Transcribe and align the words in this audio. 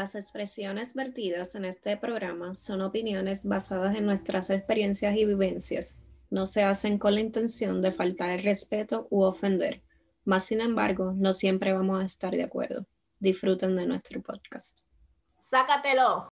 Las 0.00 0.14
expresiones 0.14 0.94
vertidas 0.94 1.54
en 1.56 1.66
este 1.66 1.94
programa 1.98 2.54
son 2.54 2.80
opiniones 2.80 3.44
basadas 3.44 3.94
en 3.94 4.06
nuestras 4.06 4.48
experiencias 4.48 5.14
y 5.14 5.26
vivencias. 5.26 6.00
No 6.30 6.46
se 6.46 6.62
hacen 6.62 6.98
con 6.98 7.12
la 7.12 7.20
intención 7.20 7.82
de 7.82 7.92
faltar 7.92 8.30
el 8.30 8.42
respeto 8.42 9.08
u 9.10 9.24
ofender. 9.24 9.82
Más 10.24 10.46
sin 10.46 10.62
embargo, 10.62 11.12
no 11.14 11.34
siempre 11.34 11.74
vamos 11.74 12.02
a 12.02 12.06
estar 12.06 12.34
de 12.34 12.44
acuerdo. 12.44 12.86
Disfruten 13.18 13.76
de 13.76 13.84
nuestro 13.84 14.22
podcast. 14.22 14.86
Sácatelo. 15.38 16.30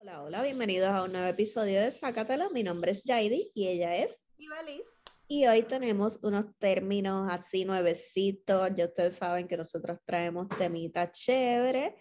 Hola, 0.00 0.22
hola, 0.22 0.42
bienvenidos 0.42 0.90
a 0.90 1.04
un 1.04 1.12
nuevo 1.12 1.26
episodio 1.26 1.80
de 1.80 1.90
Sácatelo. 1.90 2.50
Mi 2.50 2.64
nombre 2.64 2.90
es 2.90 3.02
Jaidi 3.06 3.50
y 3.54 3.68
ella 3.68 3.96
es 3.96 4.26
Ibeliz. 4.36 5.00
Y 5.32 5.46
hoy 5.46 5.62
tenemos 5.62 6.18
unos 6.24 6.46
términos 6.58 7.28
así 7.30 7.64
nuevecitos. 7.64 8.68
Ya 8.74 8.86
ustedes 8.86 9.14
saben 9.14 9.46
que 9.46 9.56
nosotros 9.56 10.00
traemos 10.04 10.48
temitas 10.48 11.12
chévere 11.12 11.94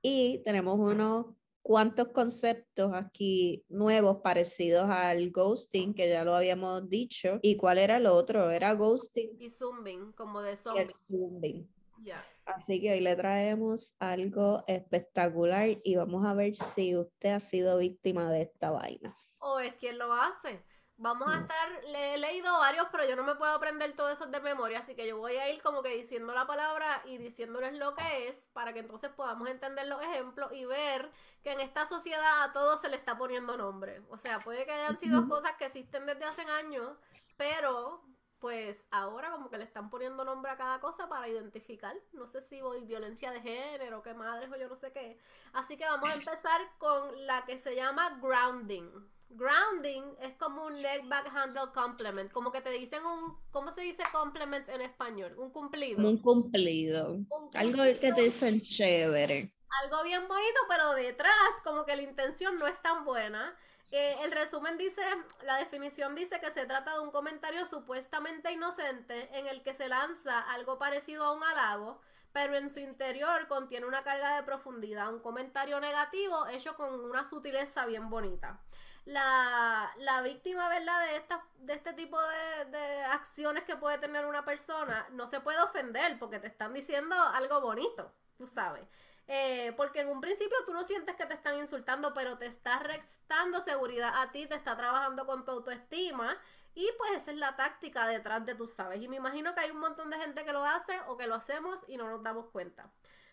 y 0.00 0.40
tenemos 0.44 0.78
unos 0.78 1.34
cuantos 1.62 2.10
conceptos 2.10 2.92
aquí 2.94 3.64
nuevos 3.68 4.18
parecidos 4.22 4.84
al 4.88 5.32
ghosting, 5.32 5.94
que 5.94 6.08
ya 6.08 6.22
lo 6.22 6.36
habíamos 6.36 6.88
dicho. 6.88 7.40
¿Y 7.42 7.56
cuál 7.56 7.78
era 7.78 7.96
el 7.96 8.06
otro? 8.06 8.52
Era 8.52 8.72
ghosting. 8.74 9.30
Y 9.36 9.50
zooming, 9.50 10.12
como 10.12 10.40
de 10.40 10.56
zombie. 10.56 10.82
el 10.82 10.92
zooming. 10.92 11.68
Ya. 12.04 12.24
Así 12.44 12.80
que 12.80 12.92
hoy 12.92 13.00
le 13.00 13.16
traemos 13.16 13.96
algo 13.98 14.62
espectacular 14.68 15.76
y 15.82 15.96
vamos 15.96 16.24
a 16.24 16.34
ver 16.34 16.54
si 16.54 16.96
usted 16.96 17.30
ha 17.30 17.40
sido 17.40 17.78
víctima 17.78 18.30
de 18.30 18.42
esta 18.42 18.70
vaina. 18.70 19.16
O 19.40 19.58
es 19.58 19.74
quien 19.74 19.98
lo 19.98 20.12
hace. 20.12 20.62
Vamos 20.98 21.28
a 21.28 21.36
Mm. 21.36 21.42
estar, 21.42 21.84
le 21.88 22.14
he 22.14 22.18
leído 22.18 22.58
varios, 22.58 22.86
pero 22.90 23.04
yo 23.04 23.16
no 23.16 23.22
me 23.22 23.34
puedo 23.34 23.52
aprender 23.52 23.94
todo 23.94 24.08
eso 24.08 24.26
de 24.26 24.40
memoria, 24.40 24.78
así 24.78 24.94
que 24.94 25.06
yo 25.06 25.18
voy 25.18 25.36
a 25.36 25.50
ir 25.50 25.60
como 25.62 25.82
que 25.82 25.90
diciendo 25.90 26.32
la 26.32 26.46
palabra 26.46 27.02
y 27.04 27.18
diciéndoles 27.18 27.74
lo 27.74 27.94
que 27.94 28.28
es, 28.28 28.48
para 28.54 28.72
que 28.72 28.78
entonces 28.78 29.10
podamos 29.10 29.48
entender 29.50 29.86
los 29.88 30.02
ejemplos 30.02 30.50
y 30.52 30.64
ver 30.64 31.10
que 31.42 31.52
en 31.52 31.60
esta 31.60 31.86
sociedad 31.86 32.44
a 32.44 32.52
todo 32.54 32.78
se 32.78 32.88
le 32.88 32.96
está 32.96 33.18
poniendo 33.18 33.58
nombre. 33.58 34.02
O 34.08 34.16
sea, 34.16 34.38
puede 34.40 34.64
que 34.64 34.72
hayan 34.72 34.96
sido 34.96 35.28
cosas 35.28 35.52
que 35.56 35.66
existen 35.66 36.06
desde 36.06 36.24
hace 36.24 36.42
años, 36.42 36.96
pero 37.36 38.02
pues 38.38 38.86
ahora 38.90 39.30
como 39.30 39.50
que 39.50 39.58
le 39.58 39.64
están 39.64 39.90
poniendo 39.90 40.24
nombre 40.24 40.50
a 40.52 40.56
cada 40.56 40.80
cosa 40.80 41.08
para 41.08 41.28
identificar. 41.28 41.94
No 42.12 42.26
sé 42.26 42.40
si 42.40 42.62
voy 42.62 42.80
violencia 42.84 43.30
de 43.32 43.40
género, 43.42 44.02
qué 44.02 44.14
madres 44.14 44.50
o 44.50 44.56
yo 44.56 44.68
no 44.68 44.76
sé 44.76 44.92
qué. 44.92 45.18
Así 45.52 45.76
que 45.76 45.84
vamos 45.84 46.10
a 46.10 46.14
empezar 46.14 46.60
con 46.78 47.26
la 47.26 47.44
que 47.44 47.58
se 47.58 47.74
llama 47.74 48.18
grounding. 48.22 48.90
Grounding 49.28 50.16
es 50.20 50.34
como 50.36 50.64
un 50.66 50.80
leg 50.80 51.06
back 51.08 51.28
handle 51.34 51.72
compliment, 51.74 52.30
como 52.32 52.50
que 52.52 52.60
te 52.60 52.70
dicen 52.70 53.04
un, 53.04 53.36
¿cómo 53.50 53.72
se 53.72 53.82
dice 53.82 54.02
compliment 54.12 54.68
en 54.68 54.80
español? 54.82 55.34
Un 55.38 55.50
cumplido. 55.50 56.06
Un 56.08 56.18
cumplido. 56.18 57.12
Un 57.12 57.28
Algo 57.54 57.82
que 58.00 58.12
te 58.12 58.22
dicen 58.22 58.60
chévere. 58.62 59.52
algo 59.82 60.02
bien 60.04 60.26
bonito, 60.28 60.60
pero 60.68 60.92
detrás 60.94 61.32
como 61.64 61.84
que 61.84 61.96
la 61.96 62.02
intención 62.02 62.56
no 62.58 62.66
es 62.66 62.80
tan 62.82 63.04
buena. 63.04 63.56
Eh, 63.90 64.16
el 64.24 64.32
resumen 64.32 64.78
dice, 64.78 65.02
la 65.44 65.56
definición 65.58 66.14
dice 66.14 66.40
que 66.40 66.50
se 66.50 66.66
trata 66.66 66.94
de 66.94 67.00
un 67.00 67.10
comentario 67.10 67.64
supuestamente 67.66 68.52
inocente 68.52 69.28
en 69.38 69.46
el 69.46 69.62
que 69.62 69.74
se 69.74 69.88
lanza 69.88 70.40
algo 70.40 70.78
parecido 70.78 71.24
a 71.24 71.32
un 71.32 71.44
halago, 71.44 72.00
pero 72.32 72.56
en 72.56 72.68
su 72.70 72.80
interior 72.80 73.46
contiene 73.48 73.86
una 73.86 74.02
carga 74.02 74.36
de 74.36 74.42
profundidad, 74.42 75.12
un 75.12 75.20
comentario 75.20 75.80
negativo 75.80 76.46
hecho 76.48 76.74
con 76.76 76.94
una 77.00 77.24
sutileza 77.24 77.86
bien 77.86 78.10
bonita. 78.10 78.60
La, 79.06 79.92
la 79.98 80.20
víctima, 80.20 80.68
¿verdad? 80.68 81.06
De, 81.06 81.16
esta, 81.16 81.44
de 81.60 81.72
este 81.72 81.92
tipo 81.94 82.20
de, 82.20 82.64
de 82.66 83.04
acciones 83.04 83.64
que 83.64 83.76
puede 83.76 83.98
tener 83.98 84.26
una 84.26 84.44
persona 84.44 85.06
no 85.12 85.26
se 85.26 85.40
puede 85.40 85.60
ofender 85.60 86.18
porque 86.18 86.38
te 86.38 86.48
están 86.48 86.74
diciendo 86.74 87.16
algo 87.16 87.60
bonito, 87.60 88.12
tú 88.36 88.46
sabes. 88.46 88.86
Eh, 89.28 89.72
porque 89.76 90.00
en 90.00 90.08
un 90.08 90.20
principio 90.20 90.56
tú 90.64 90.72
no 90.72 90.84
sientes 90.84 91.16
que 91.16 91.26
te 91.26 91.34
están 91.34 91.56
insultando, 91.56 92.14
pero 92.14 92.38
te 92.38 92.46
está 92.46 92.78
restando 92.78 93.60
seguridad 93.60 94.12
a 94.22 94.30
ti, 94.30 94.46
te 94.46 94.54
está 94.54 94.76
trabajando 94.76 95.26
con 95.26 95.44
tu 95.44 95.50
autoestima 95.50 96.36
y 96.74 96.88
pues 96.98 97.12
esa 97.22 97.32
es 97.32 97.36
la 97.38 97.56
táctica 97.56 98.06
detrás 98.06 98.44
de 98.46 98.54
tú 98.54 98.66
sabes. 98.68 99.02
Y 99.02 99.08
me 99.08 99.16
imagino 99.16 99.54
que 99.54 99.62
hay 99.62 99.70
un 99.70 99.80
montón 99.80 100.10
de 100.10 100.18
gente 100.18 100.44
que 100.44 100.52
lo 100.52 100.64
hace 100.64 101.00
o 101.08 101.16
que 101.16 101.26
lo 101.26 101.34
hacemos 101.34 101.84
y 101.88 101.96
no 101.96 102.08
nos 102.08 102.22
damos 102.22 102.46
cuenta. 102.50 102.92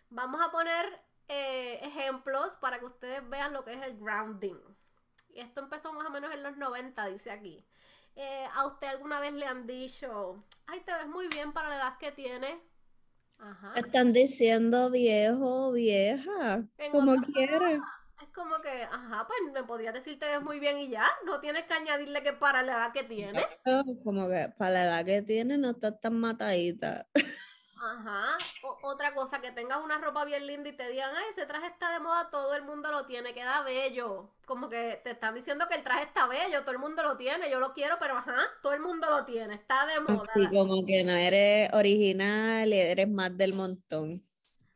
Vamos 0.10 0.42
a 0.42 0.52
poner 0.52 1.02
eh, 1.28 1.80
ejemplos 1.84 2.56
para 2.58 2.80
que 2.80 2.86
ustedes 2.86 3.28
vean 3.30 3.54
lo 3.54 3.64
que 3.64 3.74
es 3.74 3.82
el 3.84 3.98
grounding. 4.00 4.60
Y 5.30 5.40
esto 5.40 5.62
empezó 5.62 5.94
más 5.94 6.06
o 6.06 6.10
menos 6.10 6.34
en 6.34 6.44
los 6.44 6.58
90, 6.58 7.08
dice 7.08 7.32
aquí. 7.32 7.66
Eh, 8.16 8.46
¿A 8.54 8.68
usted 8.68 8.88
alguna 8.88 9.20
vez 9.20 9.34
le 9.34 9.46
han 9.46 9.66
dicho, 9.66 10.44
ay, 10.68 10.82
te 10.82 10.94
ves 10.94 11.08
muy 11.08 11.28
bien 11.28 11.52
para 11.52 11.70
la 11.70 11.76
edad 11.78 11.98
que 11.98 12.12
tienes? 12.12 12.58
Ajá. 13.40 13.74
Están 13.76 14.14
diciendo 14.14 14.92
viejo, 14.92 15.72
vieja, 15.72 16.64
En 16.78 16.92
como 16.92 17.14
otras 17.14 17.32
quieres. 17.34 17.80
Es 18.22 18.30
como 18.30 18.62
que, 18.62 18.84
ajá, 18.84 19.28
pues 19.28 19.52
me 19.52 19.64
podías 19.64 19.94
decir 19.94 20.18
te 20.18 20.28
ves 20.28 20.42
muy 20.42 20.60
bien 20.60 20.78
y 20.78 20.90
ya. 20.90 21.06
No 21.26 21.40
tienes 21.40 21.64
que 21.64 21.74
añadirle 21.74 22.22
que 22.24 22.34
para 22.34 22.62
la 22.62 22.74
edad 22.74 22.94
que 22.94 23.04
tiene. 23.04 23.44
Como 24.04 24.30
que 24.30 24.54
para 24.58 24.72
la 24.72 24.84
edad 24.86 25.06
que 25.06 25.22
tiene 25.24 25.58
no 25.58 25.72
estás 25.72 26.00
tan 26.00 26.20
matadita. 26.20 27.08
Ajá. 27.86 28.38
O- 28.62 28.80
otra 28.82 29.14
cosa, 29.14 29.42
que 29.42 29.52
tengas 29.52 29.80
una 29.84 29.98
ropa 30.00 30.24
bien 30.26 30.48
linda 30.48 30.70
y 30.70 30.74
te 30.78 30.88
digan, 30.90 31.12
ay, 31.16 31.26
ese 31.32 31.46
traje 31.46 31.68
está 31.68 31.92
de 31.94 32.00
moda, 32.00 32.30
todo 32.30 32.56
el 32.56 32.64
mundo 32.64 32.92
lo 32.92 33.06
tiene, 33.06 33.34
queda 33.34 33.62
bello. 33.64 34.30
Como 34.46 34.70
que 34.70 35.00
te 35.04 35.12
están 35.12 35.36
diciendo 35.36 35.68
que 35.68 35.76
el 35.76 35.84
traje 35.84 36.04
está 36.04 36.28
bello, 36.28 36.62
todo 36.62 36.72
el 36.72 36.80
mundo 36.80 37.04
lo 37.04 37.18
tiene, 37.18 37.50
yo 37.52 37.60
lo 37.60 37.74
quiero, 37.74 37.98
pero 38.00 38.18
ajá, 38.18 38.38
todo 38.62 38.74
el 38.74 38.80
mundo 38.82 39.10
lo 39.10 39.26
tiene, 39.26 39.56
está 39.56 39.86
de 39.86 40.00
moda. 40.00 40.34
Así 40.34 40.50
como 40.50 40.86
que 40.86 41.04
no 41.04 41.12
eres 41.12 41.70
original 41.74 42.70
y 42.74 42.78
eres 42.80 43.10
más 43.10 43.36
del 43.38 43.54
montón. 43.54 44.22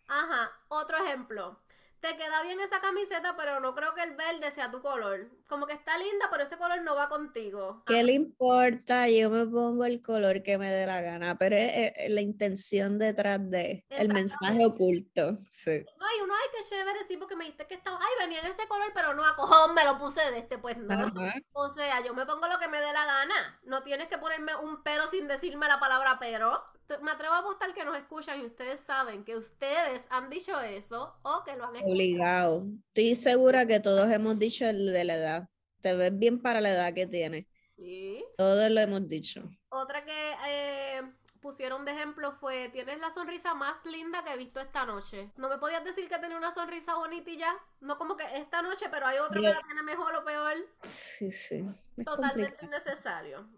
Ajá, 0.10 0.52
otro 0.68 0.98
ejemplo. 0.98 1.58
Te 2.00 2.16
queda 2.16 2.44
bien 2.44 2.60
esa 2.60 2.80
camiseta, 2.80 3.36
pero 3.36 3.60
no 3.60 3.74
creo 3.74 3.94
que 3.94 4.04
el 4.04 4.16
verde 4.16 4.52
sea 4.52 4.70
tu 4.70 4.82
color. 4.82 5.30
Como 5.48 5.66
que 5.66 5.74
está 5.74 5.98
linda, 5.98 6.28
pero 6.30 6.44
ese 6.44 6.58
color 6.58 6.82
no 6.82 6.96
va 6.96 7.10
contigo. 7.10 7.84
¿Qué 7.86 8.04
le 8.04 8.14
importa? 8.14 9.10
Yo 9.10 9.30
me 9.30 9.46
pongo 9.46 9.86
el 9.86 10.02
color 10.02 10.44
que 10.44 10.58
me 10.58 10.72
dé 10.72 10.86
la 10.86 11.02
gana, 11.02 11.38
pero 11.38 11.56
es, 11.56 11.94
es 11.96 12.12
la 12.12 12.22
intención 12.22 13.00
detrás 13.00 13.40
de 13.50 13.84
el 13.90 14.10
mensaje 14.10 14.66
oculto. 14.66 15.40
Sí. 15.50 15.84
No, 16.00 16.06
y 16.18 16.22
uno, 16.22 16.34
ay, 16.34 16.50
qué 16.54 16.70
chévere, 16.70 17.00
sí, 17.08 17.18
porque 17.18 17.36
me 17.36 17.46
dijiste 17.46 17.66
que 17.66 17.76
estaba, 17.76 18.00
ay, 18.00 18.26
venía 18.26 18.42
en 18.42 18.48
ese 18.48 18.68
color, 18.68 18.92
pero 18.94 19.14
no 19.14 19.26
a 19.26 19.36
cojón, 19.36 19.74
me 19.74 19.84
lo 19.84 19.98
puse 19.98 20.22
de 20.32 20.40
este, 20.40 20.58
pues 20.58 20.78
no. 20.78 20.94
Ajá. 20.94 21.34
O 21.54 21.70
sea, 21.70 22.04
yo 22.04 22.14
me 22.14 22.26
pongo 22.26 22.48
lo 22.48 22.60
que 22.60 22.68
me 22.68 22.80
dé 22.80 22.94
la 22.94 23.06
gana. 23.06 23.60
No 23.64 23.82
tienes 23.84 24.08
que 24.08 24.18
ponerme 24.18 24.56
un 24.56 24.84
pero 24.84 25.08
sin 25.08 25.28
decirme 25.28 25.68
la 25.68 25.80
palabra 25.80 26.18
pero. 26.20 26.64
Me 27.02 27.12
atrevo 27.12 27.34
a 27.34 27.40
apostar 27.40 27.74
que 27.74 27.84
nos 27.84 27.98
escuchan 27.98 28.40
y 28.40 28.46
ustedes 28.46 28.80
saben 28.80 29.24
que 29.26 29.36
ustedes 29.36 30.06
han 30.10 30.30
dicho 30.30 30.60
eso 30.62 31.16
o 31.24 31.44
que 31.44 31.56
lo 31.56 31.66
han 31.66 31.76
escuchado. 31.76 31.94
Obligado. 31.94 32.66
Estoy 32.88 33.16
segura 33.16 33.66
que 33.66 33.80
todos 33.80 34.10
hemos 34.12 34.40
dicho 34.40 34.66
el 34.66 34.94
de 34.94 35.04
la 35.04 35.16
edad. 35.16 35.50
Te 35.82 35.96
ves 35.96 36.18
bien 36.18 36.42
para 36.42 36.62
la 36.62 36.72
edad 36.72 36.94
que 36.94 37.06
tienes. 37.06 37.46
Sí. 37.70 38.24
Todos 38.38 38.70
lo 38.72 38.80
hemos 38.80 39.08
dicho. 39.08 39.50
Otra 39.70 40.04
que 40.06 40.36
eh, 40.48 41.02
pusieron 41.42 41.86
de 41.86 41.92
ejemplo 41.92 42.32
fue, 42.40 42.70
tienes 42.70 43.00
la 43.00 43.12
sonrisa 43.12 43.54
más 43.54 43.86
linda 43.86 44.24
que 44.24 44.34
he 44.34 44.38
visto 44.38 44.60
esta 44.60 44.86
noche. 44.86 45.32
No 45.36 45.50
me 45.50 45.58
podías 45.58 45.84
decir 45.84 46.08
que 46.08 46.18
tenía 46.18 46.38
una 46.38 46.52
sonrisa 46.52 46.96
bonita 46.96 47.30
y 47.30 47.38
ya. 47.38 47.54
No 47.82 47.98
como 47.98 48.16
que 48.18 48.24
esta 48.36 48.62
noche, 48.62 48.88
pero 48.90 49.06
hay 49.08 49.20
otro 49.20 49.42
que 49.42 49.50
la 49.50 49.62
tiene 49.62 49.84
mejor 49.84 50.16
o 50.16 50.24
peor. 50.26 50.56
Sí, 50.84 51.32
sí. 51.32 51.64
Es 51.98 52.06
Totalmente 52.06 52.58
complicado. 52.58 52.68
innecesario. 52.68 53.50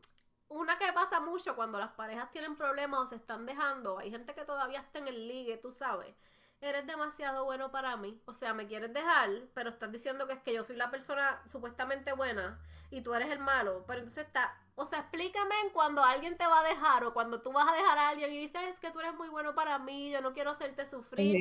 Una 0.49 0.79
que 0.79 0.91
pasa 0.93 1.19
mucho 1.19 1.55
cuando 1.55 1.77
las 1.79 1.91
parejas 1.91 2.31
tienen 2.31 2.55
problemas 2.55 2.99
o 3.01 3.05
se 3.05 3.15
están 3.15 3.45
dejando, 3.45 3.99
hay 3.99 4.09
gente 4.09 4.33
que 4.33 4.45
todavía 4.45 4.79
está 4.79 4.97
en 4.97 5.07
el 5.07 5.27
ligue, 5.27 5.57
tú 5.57 5.71
sabes. 5.71 6.15
Eres 6.59 6.85
demasiado 6.87 7.45
bueno 7.45 7.71
para 7.71 7.95
mí. 7.95 8.19
O 8.25 8.33
sea, 8.33 8.53
me 8.53 8.67
quieres 8.67 8.91
dejar, 8.91 9.29
pero 9.53 9.69
estás 9.69 9.91
diciendo 9.91 10.27
que 10.27 10.33
es 10.33 10.39
que 10.39 10.53
yo 10.53 10.63
soy 10.63 10.75
la 10.75 10.91
persona 10.91 11.41
supuestamente 11.45 12.11
buena 12.13 12.59
y 12.89 13.01
tú 13.01 13.13
eres 13.13 13.29
el 13.29 13.39
malo. 13.39 13.85
Pero 13.87 13.99
entonces 13.99 14.25
está, 14.25 14.57
o 14.75 14.85
sea, 14.85 14.99
explícame 14.99 15.55
en 15.63 15.69
cuando 15.69 16.03
alguien 16.03 16.35
te 16.35 16.47
va 16.47 16.59
a 16.59 16.67
dejar 16.67 17.05
o 17.05 17.13
cuando 17.13 17.41
tú 17.41 17.53
vas 17.53 17.71
a 17.71 17.75
dejar 17.75 17.97
a 17.97 18.09
alguien 18.09 18.33
y 18.33 18.39
dices, 18.39 18.61
es 18.73 18.79
que 18.79 18.91
tú 18.91 18.99
eres 18.99 19.13
muy 19.13 19.29
bueno 19.29 19.55
para 19.55 19.77
mí, 19.79 20.11
yo 20.11 20.19
no 20.19 20.33
quiero 20.33 20.51
hacerte 20.51 20.85
sufrir. 20.85 21.37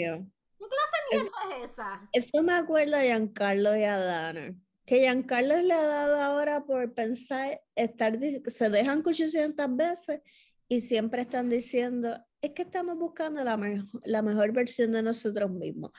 ¿Qué 0.59 0.67
clase 0.67 0.97
de 1.11 1.23
mierda 1.23 1.57
es 1.57 1.71
esa? 1.71 2.09
Esto 2.13 2.43
me 2.43 2.53
acuerda 2.53 2.99
a 2.99 3.03
Giancarlo 3.03 3.77
y 3.77 3.85
a 3.85 3.99
Dana. 3.99 4.55
Que 4.89 5.01
Giancarlo 5.01 5.57
le 5.61 5.75
ha 5.75 5.83
dado 5.87 6.17
ahora 6.17 6.65
por 6.65 6.95
pensar, 6.95 7.61
estar, 7.75 8.19
se 8.47 8.71
dejan 8.71 9.03
800 9.05 9.77
veces 9.77 10.23
y 10.67 10.81
siempre 10.81 11.21
están 11.23 11.51
diciendo, 11.51 12.17
es 12.41 12.53
que 12.53 12.63
estamos 12.63 12.97
buscando 12.97 13.45
la, 13.45 13.59
mejo- 13.59 14.01
la 14.05 14.23
mejor 14.23 14.53
versión 14.53 14.93
de 14.93 15.03
nosotros 15.03 15.51
mismos. 15.51 15.91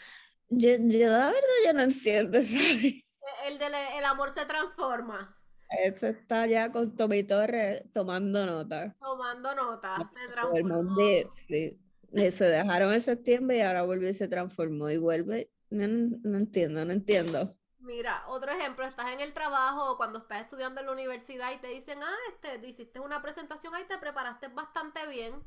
Yo, 0.48 0.70
yo 0.80 1.08
la 1.08 1.28
verdad 1.28 1.60
yo 1.68 1.74
no 1.74 1.82
entiendo, 1.84 2.42
¿sabes? 2.42 3.06
El 3.48 3.60
del 3.60 3.74
el 4.00 4.06
amor 4.06 4.32
se 4.32 4.44
transforma. 4.48 5.38
Esto 5.70 6.08
está 6.08 6.48
ya 6.48 6.72
con 6.72 6.96
Tommy 6.96 7.22
Torres 7.22 7.84
tomando 7.94 8.44
nota. 8.48 8.96
Tomando 9.00 9.54
nota, 9.54 9.98
se 10.00 10.34
Todo 10.42 10.56
el 10.56 10.64
transformó. 10.64 10.98
sí. 11.48 11.80
Se 12.32 12.46
dejaron 12.46 12.92
en 12.92 13.02
septiembre 13.02 13.58
y 13.58 13.62
ahora 13.62 13.84
volvió 13.84 14.10
y 14.10 14.16
se 14.16 14.28
transformó 14.28 14.90
y 14.90 14.98
vuelve. 14.98 15.52
No, 15.70 15.88
no 15.88 16.38
entiendo, 16.40 16.84
no 16.86 16.92
entiendo. 16.92 17.56
Mira, 17.80 18.24
otro 18.28 18.52
ejemplo, 18.52 18.86
estás 18.86 19.12
en 19.12 19.22
el 19.22 19.34
trabajo 19.34 19.92
o 19.92 19.98
cuando 19.98 20.20
estás 20.20 20.42
estudiando 20.42 20.82
en 20.82 20.88
la 20.88 20.92
universidad 20.92 21.52
y 21.52 21.58
te 21.58 21.68
dicen, 21.68 22.00
ah, 22.04 22.16
este, 22.30 22.60
te 22.60 22.68
hiciste 22.68 23.00
una 23.00 23.22
presentación 23.22 23.74
ahí, 23.74 23.86
te 23.86 23.98
preparaste 23.98 24.50
bastante 24.50 25.08
bien. 25.08 25.44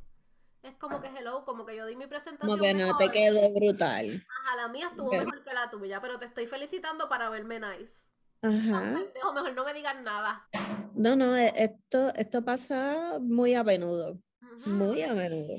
Es 0.62 0.76
como 0.76 1.00
que 1.00 1.08
hello, 1.08 1.44
como 1.44 1.66
que 1.66 1.76
yo 1.76 1.86
di 1.86 1.96
mi 1.96 2.06
presentación. 2.06 2.58
Como 2.58 2.62
que 2.62 2.74
no 2.74 2.96
te 2.96 3.10
quedó 3.10 3.52
brutal. 3.52 4.24
Ajá, 4.44 4.56
la 4.56 4.68
mía 4.68 4.88
estuvo 4.88 5.10
mejor 5.10 5.42
que 5.42 5.52
la 5.52 5.70
tuya, 5.70 6.00
pero 6.00 6.18
te 6.18 6.26
estoy 6.26 6.46
felicitando 6.46 7.08
para 7.08 7.28
verme 7.28 7.58
nice. 7.58 8.10
Ajá. 8.42 8.94
Pendejo, 8.94 9.32
mejor 9.32 9.54
no 9.54 9.64
me 9.64 9.74
digan 9.74 10.02
nada. 10.04 10.48
No, 10.94 11.16
no, 11.16 11.36
e- 11.36 11.52
esto, 11.56 12.14
esto 12.14 12.44
pasa 12.44 13.18
muy 13.20 13.54
a 13.54 13.64
menudo. 13.64 14.18
Muy 14.66 15.02
a 15.02 15.12
menudo. 15.14 15.58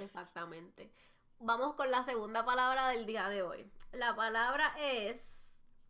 Exactamente. 0.00 0.92
Vamos 1.40 1.74
con 1.74 1.90
la 1.90 2.02
segunda 2.04 2.44
palabra 2.44 2.88
del 2.88 3.06
día 3.06 3.28
de 3.28 3.42
hoy. 3.42 3.70
La 3.92 4.14
palabra 4.14 4.74
es, 4.78 5.37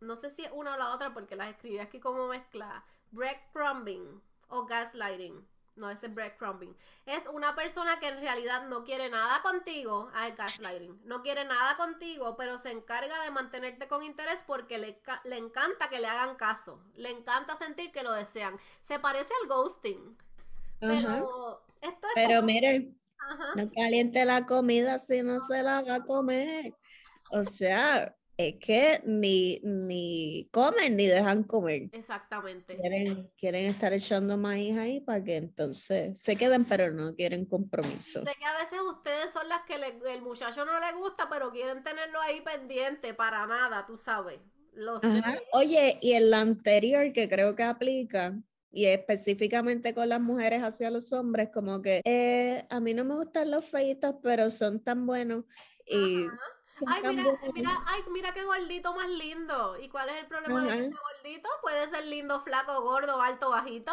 no 0.01 0.15
sé 0.15 0.29
si 0.29 0.45
es 0.45 0.51
una 0.53 0.75
o 0.75 0.77
la 0.77 0.93
otra 0.93 1.13
porque 1.13 1.35
las 1.35 1.49
escribí 1.49 1.79
aquí 1.79 1.99
como 1.99 2.27
mezcla, 2.27 2.83
breadcrumbing 3.11 4.21
o 4.49 4.65
gaslighting. 4.65 5.45
No, 5.75 5.89
ese 5.89 6.07
es 6.07 6.13
breadcrumbing. 6.13 6.75
Es 7.05 7.25
una 7.27 7.55
persona 7.55 8.01
que 8.01 8.09
en 8.09 8.19
realidad 8.19 8.67
no 8.67 8.83
quiere 8.83 9.09
nada 9.09 9.41
contigo. 9.41 10.11
Ah, 10.13 10.29
gaslighting. 10.31 10.99
No 11.05 11.21
quiere 11.21 11.45
nada 11.45 11.77
contigo, 11.77 12.35
pero 12.35 12.57
se 12.57 12.71
encarga 12.71 13.21
de 13.23 13.31
mantenerte 13.31 13.87
con 13.87 14.03
interés 14.03 14.43
porque 14.45 14.77
le, 14.77 15.01
le 15.23 15.37
encanta 15.37 15.89
que 15.89 16.01
le 16.01 16.07
hagan 16.07 16.35
caso. 16.35 16.81
Le 16.95 17.09
encanta 17.11 17.55
sentir 17.55 17.93
que 17.93 18.03
lo 18.03 18.11
desean. 18.11 18.59
Se 18.81 18.99
parece 18.99 19.31
al 19.41 19.47
ghosting. 19.47 20.17
Pero 20.81 21.61
esto 21.81 22.07
es 22.07 22.13
Pero 22.15 22.35
como- 22.41 22.47
miren, 22.47 22.99
Ajá. 23.17 23.53
no 23.55 23.71
caliente 23.71 24.25
la 24.25 24.45
comida 24.45 24.97
si 24.97 25.21
no 25.21 25.39
se 25.39 25.63
la 25.63 25.81
va 25.81 25.95
a 25.95 26.03
comer. 26.03 26.73
O 27.31 27.43
sea, 27.43 28.13
es 28.39 28.55
que 28.55 29.01
ni, 29.03 29.59
ni 29.63 30.47
comen 30.51 30.95
ni 30.95 31.07
dejan 31.07 31.43
comer. 31.43 31.89
Exactamente. 31.91 32.77
Quieren, 32.77 33.29
quieren 33.37 33.65
estar 33.65 33.91
echando 33.91 34.37
maíz 34.37 34.77
ahí 34.77 35.01
para 35.01 35.21
que 35.21 35.35
entonces 35.35 36.21
se 36.21 36.37
queden, 36.37 36.63
pero 36.63 36.89
no 36.93 37.13
quieren 37.15 37.45
compromiso. 37.45 38.23
Sé 38.23 38.31
que 38.39 38.45
a 38.45 38.57
veces 38.57 38.79
ustedes 38.79 39.31
son 39.33 39.49
las 39.49 39.63
que 39.63 39.77
le- 39.77 39.99
el 40.13 40.21
muchacho 40.21 40.63
no 40.63 40.79
le 40.79 40.93
gusta, 40.97 41.27
pero 41.29 41.51
quieren 41.51 41.83
tenerlo 41.83 42.21
ahí 42.21 42.39
pendiente 42.39 43.13
para 43.13 43.45
nada, 43.45 43.85
tú 43.85 43.97
sabes. 43.97 44.39
Lo 44.71 45.01
sé. 45.01 45.07
Ajá. 45.07 45.37
Oye, 45.51 45.97
y 46.01 46.13
el 46.13 46.33
anterior 46.33 47.11
que 47.11 47.27
creo 47.27 47.57
que 47.57 47.63
aplica, 47.63 48.39
y 48.71 48.85
específicamente 48.85 49.93
con 49.93 50.07
las 50.07 50.21
mujeres 50.21 50.63
hacia 50.63 50.89
los 50.89 51.11
hombres, 51.11 51.49
como 51.53 51.81
que 51.81 51.99
eh, 52.05 52.65
a 52.69 52.79
mí 52.79 52.93
no 52.93 53.03
me 53.03 53.15
gustan 53.15 53.51
los 53.51 53.65
feitos, 53.65 54.15
pero 54.23 54.49
son 54.49 54.79
tan 54.81 55.05
buenos. 55.05 55.43
Y 55.85 55.95
son 56.25 56.39
Ay, 56.87 57.01
mira, 57.07 57.23
buenos. 57.23 57.53
mira, 57.53 57.69
ay, 57.87 58.01
mira 58.11 58.33
qué 58.33 58.43
gordito 58.43 58.93
más 58.93 59.09
lindo. 59.09 59.77
¿Y 59.79 59.89
cuál 59.89 60.09
es 60.09 60.21
el 60.21 60.27
problema 60.27 60.63
de 60.65 60.77
que 60.77 60.83
sea 60.89 60.97
gordito? 61.13 61.49
Puede 61.61 61.87
ser 61.89 62.05
lindo, 62.05 62.41
flaco, 62.41 62.81
gordo, 62.81 63.21
alto, 63.21 63.49
bajito. 63.49 63.91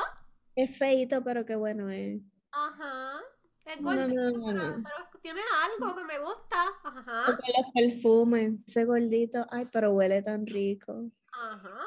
Es 0.54 0.76
feito, 0.78 1.22
pero 1.22 1.44
qué 1.44 1.56
bueno 1.56 1.90
es. 1.90 2.20
Ajá. 2.52 3.20
Es 3.64 3.80
No, 3.80 3.92
no, 3.94 4.00
gordito, 4.02 4.20
no, 4.22 4.30
no, 4.30 4.46
pero, 4.46 4.76
no. 4.78 4.82
pero 4.84 5.20
tiene 5.20 5.40
algo 5.64 5.96
que 5.96 6.04
me 6.04 6.18
gusta. 6.18 6.64
Ajá. 6.84 7.22
Porque 7.26 7.52
los 7.56 7.70
perfumes, 7.74 8.52
ese 8.66 8.84
gordito, 8.84 9.46
ay, 9.50 9.68
pero 9.72 9.92
huele 9.92 10.22
tan 10.22 10.46
rico. 10.46 11.10
Ajá. 11.32 11.80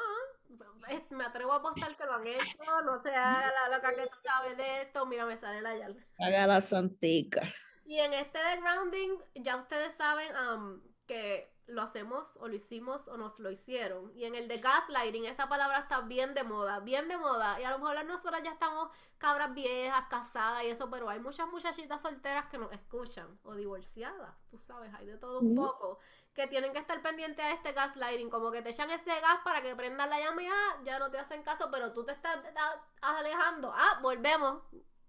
Me 1.10 1.24
atrevo 1.24 1.52
a 1.52 1.56
apostar 1.56 1.96
que 1.96 2.04
lo 2.04 2.14
han 2.14 2.26
hecho. 2.26 2.58
No 2.84 2.98
se 3.00 3.14
haga 3.14 3.48
la 3.68 3.76
loca 3.76 3.94
que 3.94 4.02
tú 4.08 4.16
sabes 4.24 4.56
de 4.56 4.82
esto. 4.82 5.06
Mira, 5.06 5.24
me 5.24 5.36
sale 5.36 5.62
la 5.62 5.76
llave. 5.76 6.04
Haga 6.18 6.46
la 6.48 6.60
santica. 6.60 7.42
Y 7.90 7.98
en 7.98 8.12
este 8.14 8.38
de 8.38 8.56
grounding, 8.60 9.18
ya 9.34 9.56
ustedes 9.56 9.94
saben 9.94 10.34
am, 10.36 10.80
que 11.06 11.52
lo 11.66 11.82
hacemos 11.82 12.36
o 12.36 12.46
lo 12.46 12.54
hicimos 12.54 13.08
o 13.08 13.16
nos 13.16 13.40
lo 13.40 13.50
hicieron. 13.50 14.12
Y 14.16 14.26
en 14.26 14.36
el 14.36 14.46
de 14.46 14.58
gaslighting, 14.58 15.24
esa 15.24 15.48
palabra 15.48 15.78
está 15.80 16.00
bien 16.02 16.32
de 16.34 16.44
moda, 16.44 16.78
bien 16.80 17.08
de 17.08 17.16
moda. 17.18 17.60
Y 17.60 17.64
a 17.64 17.70
lo 17.72 17.80
mejor 17.80 18.04
nosotras 18.04 18.42
ya 18.44 18.52
estamos 18.52 18.90
cabras 19.18 19.54
viejas, 19.54 20.04
casadas 20.08 20.62
y 20.62 20.68
eso, 20.68 20.88
pero 20.88 21.08
hay 21.08 21.18
muchas 21.18 21.48
muchachitas 21.48 22.00
solteras 22.00 22.46
que 22.46 22.58
nos 22.58 22.70
escuchan 22.72 23.40
o 23.42 23.54
divorciadas, 23.56 24.34
tú 24.50 24.58
sabes, 24.58 24.94
hay 24.94 25.06
de 25.06 25.18
todo 25.18 25.40
un 25.40 25.54
poco, 25.54 25.98
que 26.32 26.46
tienen 26.46 26.72
que 26.72 26.78
estar 26.78 27.02
pendientes 27.02 27.44
a 27.44 27.50
este 27.52 27.72
gaslighting, 27.72 28.30
como 28.30 28.52
que 28.52 28.62
te 28.62 28.70
echan 28.70 28.90
ese 28.90 29.10
gas 29.20 29.38
para 29.44 29.62
que 29.62 29.74
prendan 29.76 30.08
la 30.10 30.20
llama 30.20 30.42
y 30.42 30.46
ah, 30.46 30.78
ya 30.84 30.98
no 31.00 31.10
te 31.10 31.18
hacen 31.18 31.42
caso, 31.42 31.68
pero 31.72 31.92
tú 31.92 32.04
te 32.04 32.12
estás 32.12 32.38
a- 32.56 33.18
alejando. 33.18 33.72
Ah, 33.76 33.98
volvemos 34.02 34.62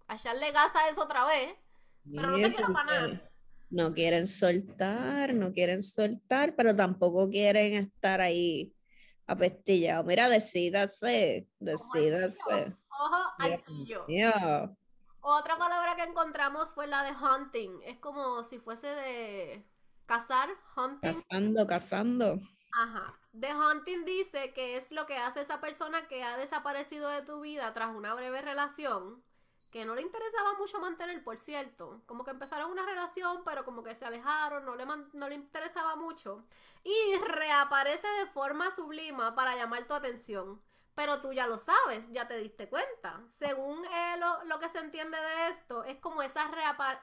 a 0.08 0.16
echarle 0.16 0.50
gas 0.52 0.74
a 0.76 0.88
eso 0.88 1.02
otra 1.04 1.24
vez. 1.24 1.56
Pero 2.04 2.30
no 2.30 2.36
te 2.36 2.54
quiero 2.54 2.72
para 2.72 2.86
porque 2.86 3.12
nada. 3.16 3.30
No 3.70 3.94
quieren 3.94 4.26
soltar, 4.26 5.34
no 5.34 5.52
quieren 5.52 5.80
soltar, 5.80 6.54
pero 6.54 6.76
tampoco 6.76 7.28
quieren 7.30 7.74
estar 7.74 8.20
ahí 8.20 8.74
apestillados. 9.26 10.04
Mira, 10.04 10.28
decídase, 10.28 11.48
decídase. 11.58 12.76
Ojo 12.88 13.32
al 13.38 13.62
pillo. 13.62 14.04
Otra 15.20 15.56
palabra 15.56 15.96
que 15.96 16.02
encontramos 16.02 16.74
fue 16.74 16.86
la 16.86 17.02
de 17.04 17.12
hunting. 17.12 17.80
Es 17.84 17.98
como 17.98 18.44
si 18.44 18.58
fuese 18.58 18.88
de 18.88 19.64
cazar, 20.04 20.50
hunting. 20.76 21.00
Cazando, 21.00 21.66
cazando. 21.66 22.40
Ajá. 22.72 23.18
The 23.38 23.54
hunting 23.54 24.04
dice 24.04 24.52
que 24.52 24.76
es 24.76 24.90
lo 24.90 25.06
que 25.06 25.16
hace 25.16 25.40
esa 25.40 25.60
persona 25.60 26.06
que 26.08 26.22
ha 26.22 26.36
desaparecido 26.36 27.08
de 27.08 27.22
tu 27.22 27.40
vida 27.40 27.72
tras 27.72 27.94
una 27.94 28.12
breve 28.14 28.42
relación, 28.42 29.22
que 29.72 29.84
no 29.84 29.94
le 29.96 30.02
interesaba 30.02 30.54
mucho 30.58 30.78
mantener, 30.80 31.24
por 31.24 31.38
cierto. 31.38 32.02
Como 32.06 32.24
que 32.24 32.30
empezaron 32.32 32.70
una 32.70 32.86
relación, 32.86 33.42
pero 33.44 33.64
como 33.64 33.82
que 33.82 33.94
se 33.96 34.04
alejaron, 34.04 34.64
no 34.66 34.76
le, 34.76 34.86
man- 34.86 35.08
no 35.14 35.28
le 35.28 35.34
interesaba 35.36 35.96
mucho. 35.96 36.44
Y 36.84 37.16
reaparece 37.18 38.06
de 38.20 38.26
forma 38.26 38.70
sublima 38.72 39.34
para 39.34 39.56
llamar 39.56 39.86
tu 39.86 39.94
atención. 39.94 40.60
Pero 40.94 41.20
tú 41.22 41.32
ya 41.32 41.46
lo 41.46 41.58
sabes, 41.58 42.10
ya 42.12 42.28
te 42.28 42.36
diste 42.36 42.68
cuenta. 42.68 43.22
Según 43.30 43.84
eh, 43.86 44.16
lo, 44.18 44.44
lo 44.44 44.58
que 44.60 44.68
se 44.68 44.78
entiende 44.78 45.16
de 45.18 45.48
esto, 45.48 45.84
es 45.84 45.98
como 45.98 46.22
esa 46.22 46.48
reapa- 46.50 47.00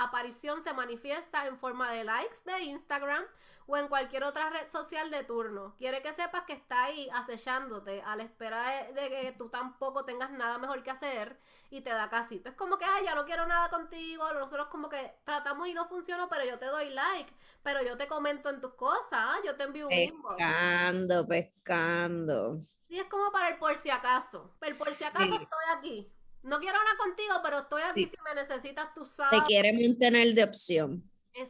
reaparición 0.00 0.62
se 0.62 0.72
manifiesta 0.72 1.46
en 1.46 1.58
forma 1.58 1.92
de 1.92 2.04
likes 2.04 2.38
de 2.44 2.60
Instagram 2.62 3.22
o 3.66 3.76
en 3.76 3.86
cualquier 3.88 4.24
otra 4.24 4.48
red 4.50 4.66
social 4.68 5.10
de 5.10 5.22
turno. 5.24 5.74
Quiere 5.78 6.02
que 6.02 6.12
sepas 6.12 6.42
que 6.44 6.54
está 6.54 6.84
ahí 6.84 7.08
acechándote 7.12 8.02
a 8.02 8.16
la 8.16 8.22
espera 8.24 8.62
de, 8.68 8.92
de 8.94 9.08
que 9.10 9.32
tú 9.38 9.48
tampoco 9.50 10.04
tengas 10.04 10.30
nada 10.32 10.58
mejor 10.58 10.82
que 10.82 10.90
hacer 10.90 11.38
y 11.68 11.82
te 11.82 11.90
da 11.90 12.08
casito. 12.08 12.48
Es 12.48 12.56
como 12.56 12.78
que, 12.78 12.84
ay, 12.84 13.04
ya 13.04 13.14
no 13.14 13.24
quiero 13.26 13.46
nada 13.46 13.68
contigo. 13.68 14.32
Nosotros 14.32 14.66
como 14.68 14.88
que 14.88 15.14
tratamos 15.24 15.68
y 15.68 15.74
no 15.74 15.86
funcionó, 15.86 16.28
pero 16.28 16.44
yo 16.44 16.58
te 16.58 16.66
doy 16.66 16.90
like, 16.90 17.32
pero 17.62 17.82
yo 17.82 17.96
te 17.96 18.08
comento 18.08 18.48
en 18.48 18.60
tus 18.60 18.74
cosas, 18.74 19.06
¿ah? 19.12 19.36
yo 19.44 19.54
te 19.56 19.64
envío 19.64 19.86
un 19.86 19.92
inbox. 19.92 20.36
Pescando, 20.36 21.26
pescando. 21.28 22.58
Sí, 22.88 22.98
es 22.98 23.04
como 23.08 23.30
para 23.30 23.50
el 23.50 23.58
por 23.58 23.76
si 23.76 23.90
acaso. 23.90 24.52
El 24.62 24.76
por 24.76 24.88
si 24.88 25.04
acaso 25.04 25.26
Sí. 25.26 25.34
estoy 25.42 25.64
aquí. 25.76 26.12
No 26.42 26.58
quiero 26.58 26.78
nada 26.78 26.96
contigo, 26.98 27.34
pero 27.42 27.58
estoy 27.58 27.82
aquí 27.82 28.04
Sí. 28.06 28.12
si 28.16 28.22
me 28.22 28.34
necesitas, 28.34 28.94
tú 28.94 29.04
Te 29.04 29.14
sabes. 29.14 29.42
quiere 29.46 29.72
mantener 29.72 30.34
de 30.34 30.44
opción. 30.44 31.04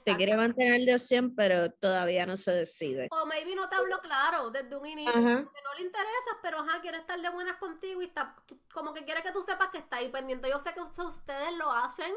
Te 0.05 0.15
quiere 0.17 0.37
mantener 0.37 0.83
de 0.83 0.95
opción, 0.95 1.35
pero 1.35 1.71
todavía 1.73 2.27
no 2.27 2.37
se 2.37 2.51
decide. 2.53 3.09
O 3.11 3.25
maybe 3.27 3.55
no 3.55 3.69
te 3.69 3.77
habló 3.77 3.99
claro 4.01 4.51
desde 4.51 4.77
un 4.77 4.87
inicio, 4.87 5.11
Ajá. 5.19 5.43
porque 5.43 5.61
no 5.65 5.75
le 5.79 5.83
interesas, 5.83 6.37
pero 6.43 6.59
ajá, 6.61 6.81
quiere 6.83 6.99
estar 6.99 7.21
de 7.21 7.31
buenas 7.31 7.57
contigo 7.57 8.03
y 8.03 8.07
está 8.07 8.37
como 8.75 8.93
que 8.93 9.05
quiere 9.05 9.23
que 9.23 9.33
tú 9.33 9.41
sepas 9.41 9.69
que 9.69 9.79
está 9.79 9.97
ahí 9.97 10.11
pendiente. 10.11 10.51
Yo 10.51 10.61
sé 10.61 10.75
que 10.75 10.81
ustedes- 10.83 11.55
lo 11.57 11.73
hacen 11.73 12.13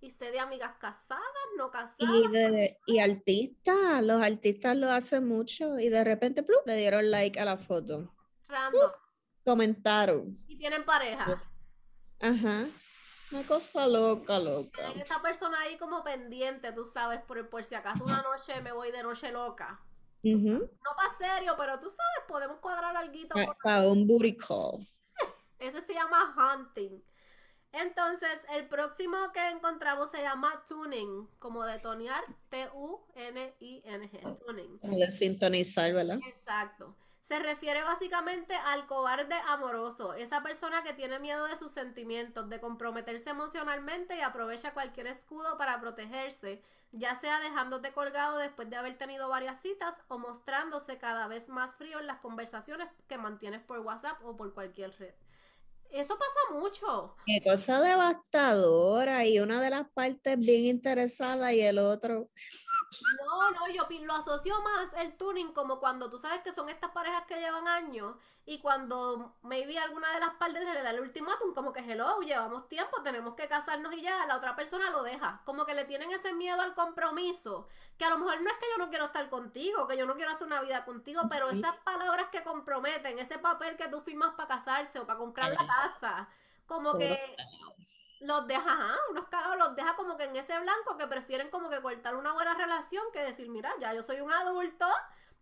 y 0.00 0.10
sé 0.12 0.30
de 0.30 0.38
amigas 0.38 0.76
casadas, 0.78 1.24
no 1.58 1.70
casadas. 1.70 1.96
Y, 2.16 2.28
de, 2.28 2.78
y 2.86 3.00
artistas, 3.00 4.02
los 4.02 4.22
artistas 4.22 4.76
lo 4.76 4.90
hacen 4.92 5.26
mucho 5.26 5.78
y 5.80 5.88
de 5.88 6.04
repente 6.04 6.42
¡plup! 6.44 6.64
le 6.66 6.76
dieron 6.76 7.10
like 7.10 7.40
a 7.40 7.44
la 7.44 7.56
foto. 7.56 8.14
Random. 8.46 8.90
Comentaron. 9.44 10.38
Y 10.46 10.56
tienen 10.58 10.84
pareja. 10.84 11.42
Ajá. 12.20 12.66
Una 13.30 13.42
cosa 13.46 13.86
loca, 13.86 14.38
loca. 14.38 14.92
Esa 14.96 15.20
persona 15.20 15.60
ahí 15.60 15.76
como 15.78 16.04
pendiente, 16.04 16.72
tú 16.72 16.84
sabes, 16.84 17.20
por, 17.22 17.48
por 17.48 17.64
si 17.64 17.74
acaso 17.74 18.04
una 18.04 18.22
noche 18.22 18.60
me 18.60 18.72
voy 18.72 18.92
de 18.92 19.02
noche 19.02 19.32
loca. 19.32 19.80
Ujú. 20.22 20.70
No 20.84 20.96
para 20.96 21.16
serio, 21.16 21.54
pero 21.56 21.78
tú 21.80 21.90
sabes, 21.90 22.28
podemos 22.28 22.58
cuadrar 22.60 22.96
algo 22.96 23.12
por 23.28 23.56
Para 23.62 23.88
un 23.88 24.06
booty 24.06 24.36
call. 24.36 24.86
Ese 25.58 25.82
se 25.82 25.94
llama 25.94 26.34
hunting. 26.36 27.02
Entonces, 27.72 28.40
el 28.54 28.68
próximo 28.68 29.16
que 29.32 29.48
encontramos 29.48 30.10
se 30.10 30.22
llama 30.22 30.64
tuning, 30.66 31.28
como 31.40 31.64
de 31.64 31.80
tonear, 31.80 32.22
T-U-N-I-N-G, 32.48 34.20
tuning. 34.46 34.78
Como 34.78 34.96
de 34.96 35.10
sintonizar, 35.10 35.92
¿verdad? 35.92 36.20
Exacto. 36.28 36.94
Se 37.24 37.38
refiere 37.38 37.82
básicamente 37.82 38.54
al 38.54 38.86
cobarde 38.86 39.34
amoroso, 39.46 40.12
esa 40.12 40.42
persona 40.42 40.82
que 40.82 40.92
tiene 40.92 41.18
miedo 41.18 41.46
de 41.46 41.56
sus 41.56 41.72
sentimientos, 41.72 42.50
de 42.50 42.60
comprometerse 42.60 43.30
emocionalmente 43.30 44.14
y 44.18 44.20
aprovecha 44.20 44.74
cualquier 44.74 45.06
escudo 45.06 45.56
para 45.56 45.80
protegerse, 45.80 46.62
ya 46.92 47.14
sea 47.14 47.40
dejándote 47.40 47.94
colgado 47.94 48.36
después 48.36 48.68
de 48.68 48.76
haber 48.76 48.98
tenido 48.98 49.30
varias 49.30 49.62
citas 49.62 49.94
o 50.08 50.18
mostrándose 50.18 50.98
cada 50.98 51.26
vez 51.26 51.48
más 51.48 51.76
frío 51.76 51.98
en 51.98 52.08
las 52.08 52.18
conversaciones 52.18 52.88
que 53.08 53.16
mantienes 53.16 53.62
por 53.62 53.78
WhatsApp 53.78 54.22
o 54.22 54.36
por 54.36 54.52
cualquier 54.52 54.94
red. 54.98 55.14
Eso 55.94 56.18
pasa 56.18 56.58
mucho. 56.60 57.16
Qué 57.24 57.40
cosa 57.40 57.80
devastadora. 57.80 59.24
Y 59.26 59.38
una 59.38 59.62
de 59.62 59.70
las 59.70 59.88
partes 59.90 60.36
bien 60.38 60.64
interesada 60.66 61.54
y 61.54 61.62
el 61.62 61.78
otro 61.78 62.28
No, 63.24 63.50
no, 63.50 63.68
yo 63.68 63.86
lo 64.02 64.14
asocio 64.14 64.60
más 64.62 64.92
el 64.94 65.16
tuning 65.16 65.52
como 65.52 65.80
cuando 65.80 66.10
tú 66.10 66.18
sabes 66.18 66.42
que 66.42 66.52
son 66.52 66.68
estas 66.68 66.90
parejas 66.90 67.24
que 67.26 67.38
llevan 67.38 67.66
años 67.68 68.16
y 68.46 68.58
cuando 68.60 69.36
maybe 69.42 69.78
alguna 69.78 70.12
de 70.12 70.20
las 70.20 70.34
partes 70.34 70.64
le 70.64 70.82
da 70.82 70.90
el 70.90 71.00
ultimátum, 71.00 71.54
como 71.54 71.72
que 71.72 71.80
hello, 71.80 72.20
llevamos 72.20 72.68
tiempo, 72.68 73.02
tenemos 73.02 73.34
que 73.34 73.48
casarnos 73.48 73.94
y 73.94 74.02
ya, 74.02 74.26
la 74.26 74.36
otra 74.36 74.54
persona 74.54 74.90
lo 74.90 75.02
deja. 75.02 75.40
Como 75.44 75.64
que 75.64 75.74
le 75.74 75.84
tienen 75.86 76.10
ese 76.12 76.34
miedo 76.34 76.60
al 76.60 76.74
compromiso, 76.74 77.68
que 77.96 78.04
a 78.04 78.10
lo 78.10 78.18
mejor 78.18 78.42
no 78.42 78.50
es 78.50 78.56
que 78.58 78.66
yo 78.70 78.78
no 78.78 78.90
quiero 78.90 79.06
estar 79.06 79.28
contigo, 79.30 79.86
que 79.86 79.96
yo 79.96 80.04
no 80.04 80.14
quiero 80.14 80.32
hacer 80.32 80.46
una 80.46 80.60
vida 80.60 80.84
contigo, 80.84 81.22
pero 81.30 81.48
esas 81.48 81.76
palabras 81.78 82.26
que 82.30 82.42
comprometen, 82.42 83.18
ese 83.18 83.38
papel 83.38 83.76
que 83.76 83.88
tú 83.88 84.02
firmas 84.02 84.34
para 84.34 84.48
casarse 84.48 84.98
o 84.98 85.06
para 85.06 85.18
comprar 85.18 85.50
la 85.50 85.66
casa, 85.66 86.28
como 86.66 86.98
que 86.98 87.36
los 88.24 88.46
deja, 88.46 88.72
ajá, 88.72 88.96
unos 89.10 89.28
cagados 89.28 89.58
los 89.58 89.76
deja 89.76 89.94
como 89.96 90.16
que 90.16 90.24
en 90.24 90.36
ese 90.36 90.58
blanco 90.58 90.96
que 90.98 91.06
prefieren 91.06 91.50
como 91.50 91.68
que 91.68 91.80
cortar 91.80 92.16
una 92.16 92.32
buena 92.32 92.54
relación 92.54 93.04
que 93.12 93.20
decir, 93.20 93.50
mira, 93.50 93.70
ya 93.80 93.94
yo 93.94 94.02
soy 94.02 94.20
un 94.20 94.32
adulto, 94.32 94.86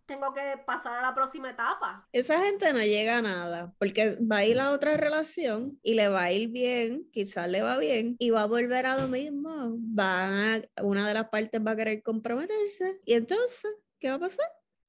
tengo 0.05 0.33
que 0.33 0.61
pasar 0.65 0.97
a 0.97 1.01
la 1.01 1.13
próxima 1.13 1.51
etapa. 1.51 2.05
Esa 2.11 2.39
gente 2.39 2.73
no 2.73 2.79
llega 2.79 3.19
a 3.19 3.21
nada, 3.21 3.73
porque 3.79 4.17
va 4.19 4.37
a 4.37 4.45
ir 4.45 4.59
a 4.59 4.71
otra 4.71 4.97
relación 4.97 5.79
y 5.81 5.93
le 5.93 6.09
va 6.09 6.23
a 6.23 6.31
ir 6.31 6.49
bien, 6.49 7.09
quizás 7.11 7.47
le 7.47 7.61
va 7.61 7.77
bien, 7.77 8.17
y 8.19 8.29
va 8.29 8.41
a 8.41 8.47
volver 8.47 8.85
a 8.85 8.97
lo 8.97 9.07
mismo. 9.07 9.77
Va 9.97 10.55
a, 10.55 10.61
una 10.81 11.07
de 11.07 11.13
las 11.13 11.29
partes 11.29 11.61
va 11.65 11.71
a 11.71 11.75
querer 11.75 12.03
comprometerse, 12.03 12.99
y 13.05 13.13
entonces, 13.13 13.73
¿qué 13.99 14.09
va 14.09 14.15
a 14.15 14.19
pasar? 14.19 14.45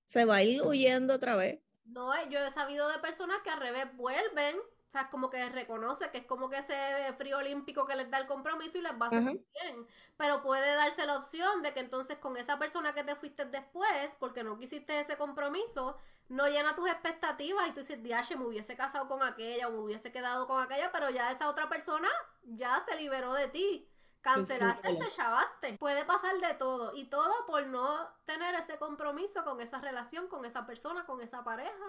Se 0.06 0.24
va 0.24 0.36
a 0.36 0.42
ir 0.42 0.62
huyendo 0.62 1.14
otra 1.14 1.36
vez. 1.36 1.60
No, 1.84 2.10
yo 2.28 2.40
he 2.40 2.50
sabido 2.50 2.88
de 2.88 2.98
personas 2.98 3.38
que 3.44 3.50
al 3.50 3.60
revés 3.60 3.86
vuelven 3.94 4.56
o 4.94 4.96
sea, 4.96 5.10
como 5.10 5.28
que 5.28 5.48
reconoce 5.48 6.08
que 6.12 6.18
es 6.18 6.24
como 6.24 6.48
que 6.48 6.58
ese 6.58 7.12
frío 7.18 7.38
olímpico 7.38 7.84
que 7.84 7.96
les 7.96 8.08
da 8.08 8.18
el 8.18 8.28
compromiso 8.28 8.78
y 8.78 8.80
les 8.80 8.92
va 8.92 9.06
a 9.06 9.10
súper 9.10 9.40
bien. 9.60 9.88
Pero 10.16 10.40
puede 10.40 10.72
darse 10.72 11.04
la 11.04 11.16
opción 11.16 11.62
de 11.62 11.74
que 11.74 11.80
entonces 11.80 12.18
con 12.18 12.36
esa 12.36 12.60
persona 12.60 12.94
que 12.94 13.02
te 13.02 13.16
fuiste 13.16 13.44
después, 13.44 14.16
porque 14.20 14.44
no 14.44 14.56
quisiste 14.56 15.00
ese 15.00 15.16
compromiso, 15.16 15.96
no 16.28 16.46
llena 16.46 16.76
tus 16.76 16.88
expectativas 16.88 17.66
y 17.66 17.72
tú 17.72 17.80
dices, 17.80 18.04
diache, 18.04 18.36
me 18.36 18.46
hubiese 18.46 18.76
casado 18.76 19.08
con 19.08 19.24
aquella 19.24 19.66
o 19.66 19.72
me 19.72 19.78
hubiese 19.78 20.12
quedado 20.12 20.46
con 20.46 20.62
aquella, 20.62 20.92
pero 20.92 21.10
ya 21.10 21.32
esa 21.32 21.48
otra 21.48 21.68
persona 21.68 22.08
ya 22.44 22.80
se 22.88 22.96
liberó 22.96 23.32
de 23.32 23.48
ti. 23.48 23.90
Cancelaste, 24.20 24.94
te 24.94 25.08
chavaste. 25.08 25.76
Puede 25.76 26.04
pasar 26.04 26.38
de 26.38 26.54
todo. 26.54 26.94
Y 26.94 27.06
todo 27.06 27.34
por 27.46 27.66
no 27.66 28.14
tener 28.26 28.54
ese 28.54 28.78
compromiso 28.78 29.42
con 29.42 29.60
esa 29.60 29.80
relación, 29.80 30.28
con 30.28 30.44
esa 30.44 30.64
persona, 30.64 31.04
con 31.04 31.20
esa 31.20 31.42
pareja. 31.42 31.84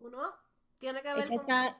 Uno 0.00 0.34
tiene 0.82 1.00
que 1.00 1.14
ver 1.14 1.28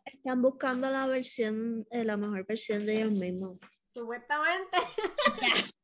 están 0.05 0.43
buscando 0.43 0.89
la 0.89 1.09
versión, 1.09 1.85
eh, 1.91 2.05
la 2.05 2.17
mejor 2.17 2.47
versión 2.47 2.87
de 2.87 2.99
ellos 2.99 3.13
mismos. 3.13 3.59
Supuestamente. 3.93 4.79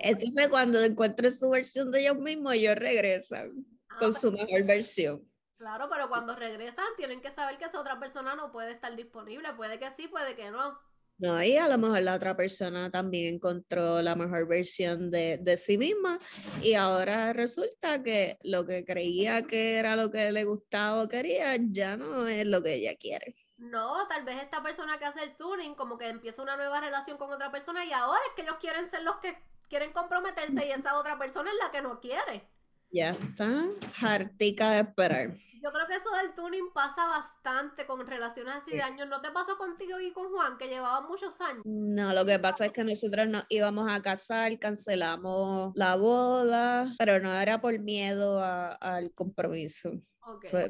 Entonces, 0.00 0.48
cuando 0.48 0.82
encuentren 0.82 1.30
su 1.30 1.48
versión 1.48 1.92
de 1.92 2.00
ellos 2.00 2.18
mismos, 2.18 2.54
ellos 2.54 2.74
regresan 2.74 3.52
ah, 3.88 3.96
con 4.00 4.12
su 4.12 4.32
mejor 4.32 4.64
versión. 4.64 5.22
Claro, 5.58 5.88
pero 5.88 6.08
cuando 6.08 6.34
regresan, 6.34 6.86
tienen 6.96 7.20
que 7.20 7.30
saber 7.30 7.56
que 7.56 7.66
esa 7.66 7.78
otra 7.78 8.00
persona 8.00 8.34
no 8.34 8.50
puede 8.50 8.72
estar 8.72 8.96
disponible. 8.96 9.54
Puede 9.54 9.78
que 9.78 9.92
sí, 9.92 10.08
puede 10.08 10.34
que 10.34 10.50
no. 10.50 10.76
No, 11.18 11.42
y 11.42 11.56
a 11.56 11.66
lo 11.66 11.78
mejor 11.78 12.02
la 12.02 12.14
otra 12.14 12.36
persona 12.36 12.90
también 12.90 13.36
encontró 13.36 14.02
la 14.02 14.14
mejor 14.14 14.46
versión 14.46 15.10
de, 15.10 15.38
de, 15.38 15.56
sí 15.56 15.78
misma 15.78 16.18
y 16.62 16.74
ahora 16.74 17.32
resulta 17.32 18.02
que 18.02 18.38
lo 18.42 18.66
que 18.66 18.84
creía 18.84 19.42
que 19.46 19.78
era 19.78 19.96
lo 19.96 20.10
que 20.10 20.30
le 20.30 20.44
gustaba 20.44 21.02
o 21.02 21.08
quería 21.08 21.56
ya 21.58 21.96
no 21.96 22.28
es 22.28 22.46
lo 22.46 22.62
que 22.62 22.74
ella 22.74 22.96
quiere. 22.96 23.34
No, 23.56 24.06
tal 24.08 24.24
vez 24.24 24.42
esta 24.42 24.62
persona 24.62 24.98
que 24.98 25.06
hace 25.06 25.24
el 25.24 25.36
tuning 25.36 25.74
como 25.74 25.96
que 25.96 26.08
empieza 26.08 26.42
una 26.42 26.56
nueva 26.56 26.80
relación 26.80 27.16
con 27.16 27.32
otra 27.32 27.50
persona 27.50 27.86
y 27.86 27.92
ahora 27.92 28.20
es 28.28 28.34
que 28.34 28.42
ellos 28.42 28.56
quieren 28.60 28.86
ser 28.90 29.02
los 29.02 29.16
que 29.16 29.34
quieren 29.70 29.92
comprometerse 29.92 30.66
y 30.66 30.70
esa 30.70 30.98
otra 30.98 31.18
persona 31.18 31.50
es 31.50 31.56
la 31.62 31.70
que 31.70 31.80
no 31.80 31.98
quiere. 31.98 32.46
Ya 32.90 33.10
está 33.10 33.66
hartica 34.00 34.70
de 34.70 34.80
esperar. 34.80 35.36
Yo 35.62 35.72
creo 35.72 35.86
que 35.88 35.96
eso 35.96 36.10
del 36.22 36.32
tuning 36.36 36.72
pasa 36.72 37.08
bastante 37.08 37.86
con 37.86 38.06
relaciones 38.06 38.54
así 38.54 38.70
de 38.70 38.82
años. 38.82 39.08
¿No 39.08 39.20
te 39.20 39.32
pasó 39.32 39.58
contigo 39.58 39.98
y 39.98 40.12
con 40.12 40.30
Juan, 40.30 40.56
que 40.58 40.68
llevaban 40.68 41.08
muchos 41.08 41.40
años? 41.40 41.62
No, 41.64 42.12
lo 42.12 42.24
que 42.24 42.38
pasa 42.38 42.66
es 42.66 42.72
que 42.72 42.84
nosotros 42.84 43.26
nos 43.26 43.44
íbamos 43.48 43.90
a 43.90 44.00
casar, 44.00 44.56
cancelamos 44.60 45.72
la 45.74 45.96
boda, 45.96 46.94
pero 46.98 47.18
no 47.18 47.34
era 47.34 47.60
por 47.60 47.76
miedo 47.80 48.40
al 48.40 49.12
compromiso. 49.12 49.90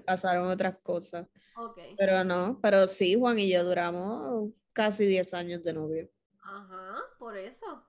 pasaron 0.06 0.48
otras 0.48 0.78
cosas. 0.78 1.26
Pero 1.98 2.24
no, 2.24 2.58
pero 2.62 2.86
sí, 2.86 3.16
Juan 3.16 3.38
y 3.38 3.50
yo 3.50 3.64
duramos 3.64 4.50
casi 4.72 5.04
10 5.04 5.34
años 5.34 5.62
de 5.62 5.74
novio. 5.74 6.10
Ajá, 6.42 7.02
por 7.18 7.36
eso. 7.36 7.84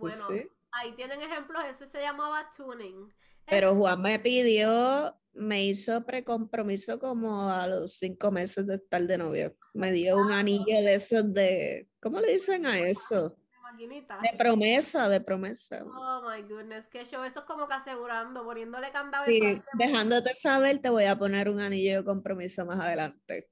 Pues 0.00 0.18
bueno, 0.26 0.48
ahí 0.72 0.92
tienen 0.92 1.22
ejemplos, 1.22 1.64
ese 1.64 1.86
se 1.86 2.00
llamaba 2.00 2.50
tuning. 2.50 3.12
Pero 3.46 3.74
Juan 3.74 4.00
me 4.00 4.18
pidió 4.18 5.16
me 5.34 5.64
hizo 5.64 6.04
precompromiso 6.04 6.98
como 6.98 7.50
a 7.50 7.66
los 7.66 7.98
cinco 7.98 8.30
meses 8.30 8.66
de 8.66 8.76
estar 8.76 9.02
de 9.02 9.18
novio. 9.18 9.56
Me 9.74 9.90
dio 9.90 10.18
un 10.18 10.30
anillo 10.30 10.82
de 10.82 10.94
esos 10.94 11.32
de, 11.32 11.88
¿cómo 12.00 12.20
le 12.20 12.32
dicen 12.32 12.66
a 12.66 12.78
eso? 12.78 13.36
De 13.78 14.36
promesa, 14.36 15.08
de 15.08 15.20
promesa. 15.20 15.82
Oh 15.84 16.28
my 16.28 16.42
goodness, 16.42 16.88
qué 16.88 17.04
show. 17.04 17.24
Eso 17.24 17.40
es 17.40 17.44
como 17.46 17.66
que 17.66 17.74
asegurando, 17.74 18.44
poniéndole 18.44 18.92
candado. 18.92 19.24
Sí, 19.24 19.62
dejándote 19.74 20.34
saber, 20.34 20.80
te 20.80 20.90
voy 20.90 21.04
a 21.06 21.16
poner 21.16 21.48
un 21.48 21.58
anillo 21.58 21.98
de 21.98 22.04
compromiso 22.04 22.66
más 22.66 22.78
adelante. 22.78 23.48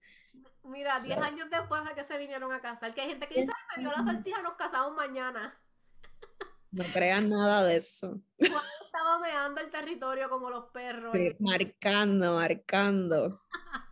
Mira, 0.64 0.92
diez 1.02 1.18
años 1.18 1.48
después 1.50 1.82
de 1.84 1.94
que 1.94 2.04
se 2.04 2.18
vinieron 2.18 2.52
a 2.52 2.60
casar, 2.60 2.94
que 2.94 3.00
hay 3.00 3.08
gente 3.08 3.26
que 3.26 3.40
dice, 3.40 3.52
me 3.76 3.82
dio 3.82 3.90
la 3.90 4.04
sortija, 4.04 4.42
nos 4.42 4.54
casamos 4.54 4.94
mañana. 4.94 5.58
No 6.72 6.84
crean 6.92 7.28
nada 7.28 7.64
de 7.64 7.76
eso. 7.76 8.20
estaba 8.38 9.18
meando 9.18 9.60
el 9.60 9.70
territorio 9.70 10.28
como 10.28 10.50
los 10.50 10.66
perros. 10.66 11.14
marcando, 11.38 12.36
marcando. 12.36 13.40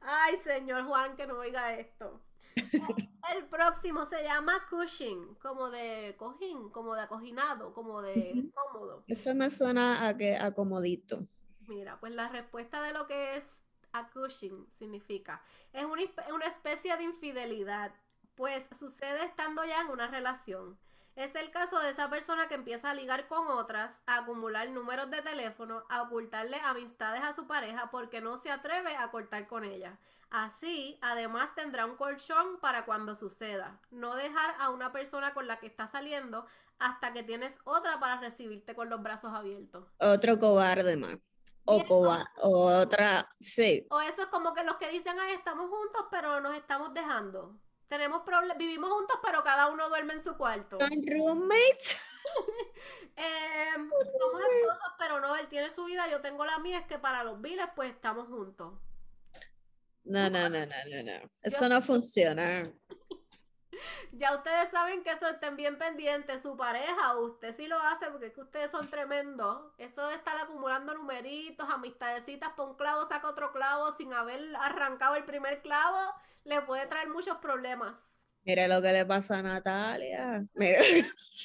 Ay, 0.00 0.36
señor 0.36 0.86
Juan, 0.86 1.14
que 1.14 1.26
no 1.26 1.38
oiga 1.38 1.74
esto. 1.74 2.22
El 2.56 3.46
próximo 3.48 4.04
se 4.04 4.22
llama 4.24 4.66
Cushing, 4.68 5.36
como 5.36 5.70
de 5.70 6.16
cojín, 6.18 6.70
como 6.70 6.94
de 6.94 7.02
acoginado, 7.02 7.72
como 7.72 8.02
de 8.02 8.50
cómodo. 8.54 9.04
Eso 9.06 9.34
me 9.34 9.50
suena 9.50 10.06
a 10.06 10.16
que 10.16 10.36
acomodito. 10.36 11.26
Mira, 11.68 12.00
pues 12.00 12.12
la 12.12 12.28
respuesta 12.28 12.82
de 12.82 12.92
lo 12.92 13.06
que 13.06 13.36
es 13.36 13.62
a 13.92 14.10
Cushing 14.10 14.66
significa 14.70 15.42
es 15.72 15.84
una, 15.84 16.02
una 16.34 16.46
especie 16.46 16.96
de 16.96 17.04
infidelidad, 17.04 17.92
pues 18.34 18.68
sucede 18.72 19.24
estando 19.24 19.64
ya 19.64 19.82
en 19.82 19.88
una 19.88 20.08
relación. 20.08 20.78
Es 21.20 21.34
el 21.34 21.50
caso 21.50 21.78
de 21.80 21.90
esa 21.90 22.08
persona 22.08 22.48
que 22.48 22.54
empieza 22.54 22.88
a 22.88 22.94
ligar 22.94 23.28
con 23.28 23.46
otras, 23.46 24.02
a 24.06 24.20
acumular 24.20 24.70
números 24.70 25.10
de 25.10 25.20
teléfono, 25.20 25.84
a 25.90 26.00
ocultarle 26.00 26.58
amistades 26.64 27.22
a 27.22 27.34
su 27.34 27.46
pareja 27.46 27.90
porque 27.90 28.22
no 28.22 28.38
se 28.38 28.50
atreve 28.50 28.96
a 28.96 29.10
cortar 29.10 29.46
con 29.46 29.64
ella. 29.64 29.98
Así, 30.30 30.98
además 31.02 31.54
tendrá 31.54 31.84
un 31.84 31.96
colchón 31.96 32.58
para 32.62 32.86
cuando 32.86 33.14
suceda. 33.14 33.82
No 33.90 34.14
dejar 34.14 34.54
a 34.58 34.70
una 34.70 34.92
persona 34.92 35.34
con 35.34 35.46
la 35.46 35.58
que 35.58 35.66
está 35.66 35.86
saliendo 35.86 36.46
hasta 36.78 37.12
que 37.12 37.22
tienes 37.22 37.58
otra 37.64 38.00
para 38.00 38.18
recibirte 38.18 38.74
con 38.74 38.88
los 38.88 39.02
brazos 39.02 39.34
abiertos. 39.34 39.84
Otro 39.98 40.38
cobarde 40.38 40.96
más. 40.96 41.18
O, 41.66 41.84
o 42.40 42.80
otra, 42.80 43.28
sí. 43.38 43.86
O 43.90 44.00
eso 44.00 44.22
es 44.22 44.28
como 44.28 44.54
que 44.54 44.64
los 44.64 44.76
que 44.78 44.88
dicen, 44.88 45.20
ay, 45.20 45.34
estamos 45.34 45.68
juntos, 45.68 46.06
pero 46.10 46.40
nos 46.40 46.56
estamos 46.56 46.94
dejando. 46.94 47.60
Tenemos 47.90 48.22
problemas, 48.22 48.56
vivimos 48.56 48.88
juntos, 48.88 49.18
pero 49.20 49.42
cada 49.42 49.66
uno 49.66 49.88
duerme 49.88 50.12
en 50.12 50.22
su 50.22 50.36
cuarto. 50.36 50.78
¿Son 50.78 51.02
roommates? 51.06 51.96
Em, 53.16 53.90
somos 53.90 54.40
esposos, 54.40 54.94
pero 54.96 55.20
no, 55.20 55.36
él 55.36 55.46
tiene 55.48 55.68
su 55.68 55.84
vida, 55.84 56.08
yo 56.08 56.22
tengo 56.22 56.44
la 56.46 56.58
mía, 56.58 56.78
es 56.78 56.86
que 56.86 56.98
para 56.98 57.22
los 57.22 57.38
biles, 57.42 57.66
pues 57.74 57.90
estamos 57.90 58.28
juntos. 58.28 58.78
No, 60.04 60.30
no, 60.30 60.48
no, 60.48 60.64
no, 60.64 60.76
no, 60.88 61.02
no. 61.02 61.30
Eso 61.42 61.68
no 61.68 61.82
funciona. 61.82 62.72
Ya 64.12 64.34
ustedes 64.34 64.70
saben 64.70 65.02
que 65.02 65.10
eso 65.10 65.28
estén 65.28 65.56
bien 65.56 65.78
pendientes, 65.78 66.42
su 66.42 66.56
pareja, 66.56 67.16
usted 67.18 67.54
sí 67.54 67.66
lo 67.66 67.78
hace 67.78 68.10
porque 68.10 68.26
es 68.26 68.32
que 68.32 68.42
ustedes 68.42 68.70
son 68.70 68.88
tremendos. 68.88 69.72
Eso 69.78 70.06
de 70.08 70.14
estar 70.14 70.36
acumulando 70.38 70.94
numeritos, 70.94 71.68
amistadecitas, 71.70 72.50
por 72.50 72.70
un 72.70 72.76
clavo 72.76 73.06
saca 73.08 73.28
otro 73.28 73.52
clavo 73.52 73.92
sin 73.92 74.12
haber 74.12 74.54
arrancado 74.56 75.16
el 75.16 75.24
primer 75.24 75.62
clavo, 75.62 76.14
le 76.44 76.60
puede 76.62 76.86
traer 76.86 77.08
muchos 77.08 77.36
problemas. 77.38 78.22
Mira 78.44 78.66
lo 78.68 78.80
que 78.80 78.92
le 78.92 79.04
pasa 79.04 79.38
a 79.38 79.42
Natalia. 79.42 80.44
Mira 80.54 80.80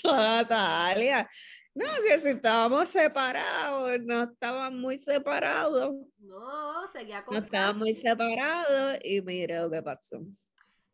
a 0.05 0.15
Natalia. 0.15 1.29
No, 1.73 1.85
que 2.07 2.17
si 2.19 2.29
estábamos 2.29 2.87
separados, 2.87 3.99
no 4.01 4.23
estaban 4.23 4.79
muy 4.79 4.97
separados. 4.97 5.93
No, 6.19 6.87
seguía 6.87 7.25
con. 7.25 7.35
No 7.35 7.43
estaban 7.43 7.77
muy 7.77 7.93
separados 7.93 8.97
y 9.03 9.21
mira 9.21 9.63
lo 9.63 9.69
que 9.69 9.83
pasó. 9.83 10.21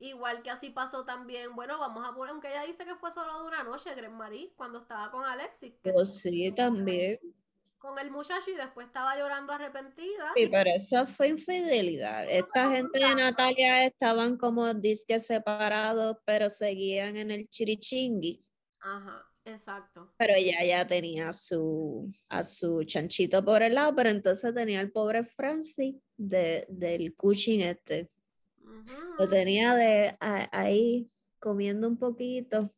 Igual 0.02 0.42
que 0.42 0.50
así 0.50 0.72
pasó 0.72 1.06
también, 1.06 1.56
bueno, 1.56 1.78
vamos 1.78 2.08
a 2.08 2.12
poner, 2.16 2.32
aunque 2.32 2.48
ella 2.48 2.64
dice 2.64 2.86
que 2.86 2.96
fue 2.96 3.12
solo 3.12 3.40
de 3.40 3.48
una 3.48 3.64
noche, 3.64 3.94
Gren 3.94 4.16
Marie, 4.16 4.52
cuando 4.56 4.80
estaba 4.80 5.12
con 5.12 5.24
Alexis. 5.24 5.74
Que 5.84 5.92
pues 5.92 6.20
sí, 6.20 6.52
también. 6.54 7.20
Con 7.78 8.00
el 8.00 8.10
muchacho 8.10 8.50
y 8.50 8.56
después 8.56 8.88
estaba 8.88 9.16
llorando 9.16 9.54
arrepentida. 9.54 10.32
Sí, 10.36 10.48
pero 10.52 10.72
eso 10.72 11.06
fue 11.06 11.28
infidelidad. 11.28 12.28
Esta 12.28 12.72
gente 12.72 12.98
de 12.98 13.14
Natalia 13.14 13.86
estaban 13.86 14.38
como 14.38 14.74
disques 14.74 15.28
separados, 15.28 16.18
pero 16.26 16.50
seguían 16.50 17.16
en 17.18 17.30
el 17.30 17.48
chirichingui. 17.48 18.44
Ajá, 18.80 19.24
exacto. 19.46 20.16
Pero 20.18 20.34
ella 20.34 20.64
ya 20.64 20.84
tenía 20.84 21.30
a 21.30 21.34
su, 21.34 22.12
a 22.28 22.42
su 22.42 22.84
chanchito 22.86 23.46
por 23.46 23.62
el 23.62 23.76
lado, 23.76 23.94
pero 23.96 24.10
entonces 24.10 24.52
tenía 24.56 24.82
el 24.82 24.92
pobre 24.92 25.24
Francis 25.24 25.96
de, 26.18 26.66
del 26.70 27.14
cuchín 27.16 27.62
este. 27.62 28.10
Lo 29.18 29.30
tenía 29.30 29.76
de 29.76 30.18
ahí 30.20 31.10
comiendo 31.40 31.88
un 31.88 31.98
poquito. 31.98 32.74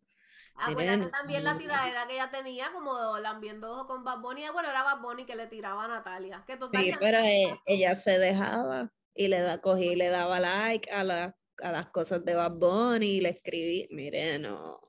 Acuérdate 0.56 1.08
también 1.08 1.44
la 1.44 1.58
tiradera 1.58 2.08
que 2.08 2.14
ella 2.14 2.30
tenía, 2.30 2.72
como 2.72 3.18
lambiendo 3.20 3.72
ojo 3.72 3.88
con 3.88 4.04
Bad 4.04 4.20
Bunny. 4.20 4.44
Bueno, 4.54 4.70
era 4.70 4.84
Bad 4.84 5.02
Bunny 5.02 5.26
que 5.26 5.36
le 5.36 5.48
tiraba 5.48 5.86
a 5.86 5.88
Natalia. 5.88 6.44
Que 6.46 6.58
sí, 6.74 6.94
pero 7.00 7.18
e, 7.20 7.60
ella, 7.66 7.96
se 7.96 8.20
dejaba 8.20 8.92
y 9.16 9.28
le 9.28 9.42
da, 9.42 9.60
cogí 9.62 9.90
y 9.90 9.96
le 9.96 10.10
daba 10.10 10.40
like 10.40 10.90
a, 10.92 11.04
la, 11.04 11.36
a 11.62 11.72
las 11.72 11.90
cosas 11.90 12.24
de 12.24 12.36
Bad 12.36 12.54
Bunny 12.54 13.08
y 13.08 13.22
le 13.22 13.30
escribí. 13.30 13.88
Mire, 13.92 14.38
no. 14.40 14.80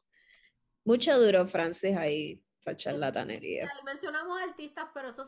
Mucho 0.84 1.18
duro, 1.18 1.46
Francis, 1.46 1.96
ahí 1.96 2.43
esa 2.64 2.76
charlatanería. 2.76 3.70
mencionamos 3.84 4.40
artistas, 4.40 4.86
pero 4.94 5.08
eso 5.08 5.24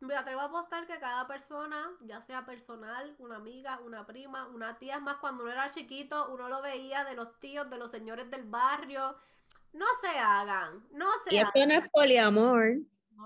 me 0.00 0.16
atrevo 0.16 0.40
a 0.40 0.44
apostar 0.44 0.86
que 0.86 0.98
cada 0.98 1.26
persona, 1.26 1.90
ya 2.00 2.20
sea 2.20 2.44
personal, 2.44 3.14
una 3.18 3.36
amiga, 3.36 3.80
una 3.84 4.06
prima, 4.06 4.48
una 4.48 4.78
tía, 4.78 4.96
es 4.96 5.02
más 5.02 5.16
cuando 5.16 5.44
uno 5.44 5.52
era 5.52 5.70
chiquito, 5.70 6.32
uno 6.32 6.48
lo 6.48 6.60
veía 6.62 7.04
de 7.04 7.14
los 7.14 7.38
tíos, 7.38 7.70
de 7.70 7.78
los 7.78 7.90
señores 7.90 8.30
del 8.30 8.44
barrio, 8.44 9.16
no 9.72 9.86
se 10.00 10.18
hagan, 10.18 10.84
no 10.90 11.06
se 11.24 11.34
y 11.34 11.38
hagan. 11.38 11.52
esto 11.54 11.68
no 11.68 11.74
es 11.74 11.90
poliamor, 11.90 12.78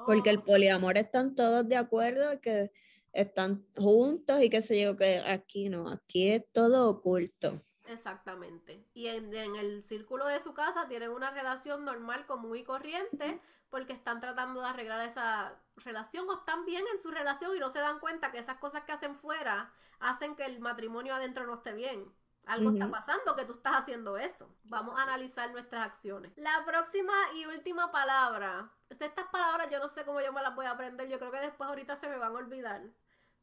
porque 0.06 0.30
el 0.30 0.42
poliamor 0.42 0.98
están 0.98 1.34
todos 1.34 1.66
de 1.66 1.76
acuerdo 1.76 2.40
que 2.40 2.70
están 3.12 3.64
juntos 3.76 4.42
y 4.42 4.50
qué 4.50 4.60
sé 4.60 4.80
yo, 4.80 4.96
que 4.96 5.22
aquí 5.26 5.68
no, 5.68 5.88
aquí 5.88 6.30
es 6.30 6.42
todo 6.52 6.90
oculto. 6.90 7.62
Exactamente. 7.94 8.86
Y 8.92 9.06
en, 9.06 9.34
el 9.34 9.82
círculo 9.82 10.26
de 10.26 10.40
su 10.40 10.52
casa 10.52 10.88
tienen 10.88 11.10
una 11.10 11.30
relación 11.30 11.84
normal, 11.84 12.26
común 12.26 12.56
y 12.56 12.64
corriente, 12.64 13.40
porque 13.70 13.92
están 13.92 14.20
tratando 14.20 14.60
de 14.60 14.66
arreglar 14.66 15.00
esa 15.00 15.54
relación 15.76 16.28
o 16.28 16.34
están 16.34 16.64
bien 16.64 16.84
en 16.92 17.00
su 17.00 17.10
relación 17.10 17.56
y 17.56 17.60
no 17.60 17.70
se 17.70 17.80
dan 17.80 18.00
cuenta 18.00 18.30
que 18.30 18.38
esas 18.38 18.58
cosas 18.58 18.84
que 18.84 18.92
hacen 18.92 19.16
fuera 19.16 19.72
hacen 20.00 20.36
que 20.36 20.44
el 20.44 20.60
matrimonio 20.60 21.14
adentro 21.14 21.46
no 21.46 21.54
esté 21.54 21.72
bien. 21.72 22.12
Algo 22.46 22.72
está 22.72 22.90
pasando 22.90 23.34
que 23.36 23.46
tú 23.46 23.52
estás 23.52 23.76
haciendo 23.76 24.18
eso. 24.18 24.54
Vamos 24.64 24.98
a 24.98 25.04
analizar 25.04 25.50
nuestras 25.50 25.86
acciones. 25.86 26.32
La 26.36 26.62
próxima 26.66 27.12
y 27.34 27.46
última 27.46 27.90
palabra. 27.90 28.70
Estas 28.90 29.24
palabras 29.28 29.68
yo 29.70 29.78
no 29.78 29.88
sé 29.88 30.04
cómo 30.04 30.20
yo 30.20 30.30
me 30.30 30.42
las 30.42 30.54
voy 30.54 30.66
a 30.66 30.72
aprender. 30.72 31.08
Yo 31.08 31.18
creo 31.18 31.30
que 31.30 31.40
después 31.40 31.70
ahorita 31.70 31.96
se 31.96 32.06
me 32.06 32.18
van 32.18 32.32
a 32.32 32.38
olvidar. 32.38 32.82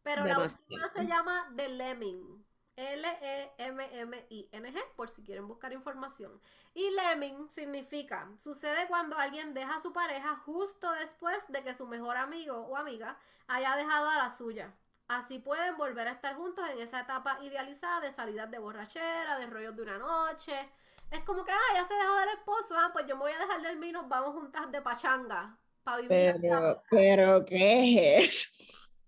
Pero 0.03 0.25
la 0.25 0.39
última 0.39 0.87
se 0.89 1.07
llama 1.07 1.51
The 1.55 1.69
Lemming. 1.69 2.45
L-E-M-M-I-N-G, 2.75 4.73
por 4.95 5.09
si 5.09 5.23
quieren 5.23 5.47
buscar 5.47 5.73
información. 5.73 6.41
Y 6.73 6.89
lemming 6.91 7.49
significa, 7.49 8.29
sucede 8.39 8.87
cuando 8.87 9.17
alguien 9.17 9.53
deja 9.53 9.75
a 9.75 9.81
su 9.81 9.91
pareja 9.93 10.37
justo 10.45 10.91
después 10.93 11.37
de 11.49 11.63
que 11.63 11.75
su 11.75 11.85
mejor 11.87 12.17
amigo 12.17 12.57
o 12.57 12.77
amiga 12.77 13.17
haya 13.47 13.75
dejado 13.75 14.09
a 14.09 14.17
la 14.17 14.31
suya. 14.31 14.73
Así 15.07 15.39
pueden 15.39 15.75
volver 15.77 16.07
a 16.07 16.11
estar 16.11 16.35
juntos 16.35 16.67
en 16.69 16.79
esa 16.79 17.01
etapa 17.01 17.37
idealizada 17.41 17.99
de 17.99 18.13
salidas 18.13 18.49
de 18.49 18.59
borrachera, 18.59 19.37
de 19.37 19.47
rollos 19.47 19.75
de 19.75 19.81
una 19.81 19.97
noche. 19.97 20.69
Es 21.11 21.19
como 21.25 21.43
que, 21.43 21.51
ah, 21.51 21.73
ya 21.73 21.85
se 21.85 21.93
dejó 21.93 22.15
del 22.15 22.29
esposo, 22.29 22.75
ah, 22.77 22.91
pues 22.93 23.05
yo 23.05 23.17
me 23.17 23.23
voy 23.23 23.33
a 23.33 23.39
dejar 23.39 23.61
del 23.61 23.77
mí, 23.77 23.91
nos 23.91 24.07
vamos 24.07 24.33
juntas 24.33 24.71
de 24.71 24.81
pachanga. 24.81 25.57
Para 25.83 25.97
vivir 25.97 26.37
pero, 26.39 26.81
pero, 26.89 27.45
¿qué 27.45 28.19
es 28.19 28.49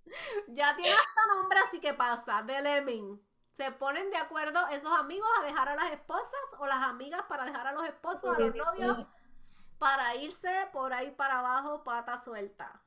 ya 0.48 0.76
tiene 0.76 0.92
hasta 0.92 1.34
nombre, 1.34 1.60
así 1.60 1.80
que 1.80 1.94
pasa, 1.94 2.42
de 2.42 2.62
lemming. 2.62 3.22
Se 3.54 3.72
ponen 3.72 4.10
de 4.10 4.18
acuerdo 4.18 4.68
esos 4.70 4.92
amigos 4.98 5.28
a 5.40 5.44
dejar 5.44 5.70
a 5.70 5.76
las 5.76 5.92
esposas 5.92 6.42
o 6.58 6.66
las 6.66 6.88
amigas 6.88 7.22
para 7.30 7.46
dejar 7.46 7.68
a 7.68 7.72
los 7.72 7.86
esposos, 7.86 8.36
a 8.36 8.40
los 8.40 8.56
novios, 8.56 9.06
para 9.78 10.16
irse 10.16 10.68
por 10.72 10.92
ahí 10.92 11.12
para 11.12 11.40
abajo, 11.40 11.84
pata 11.84 12.18
suelta. 12.18 12.82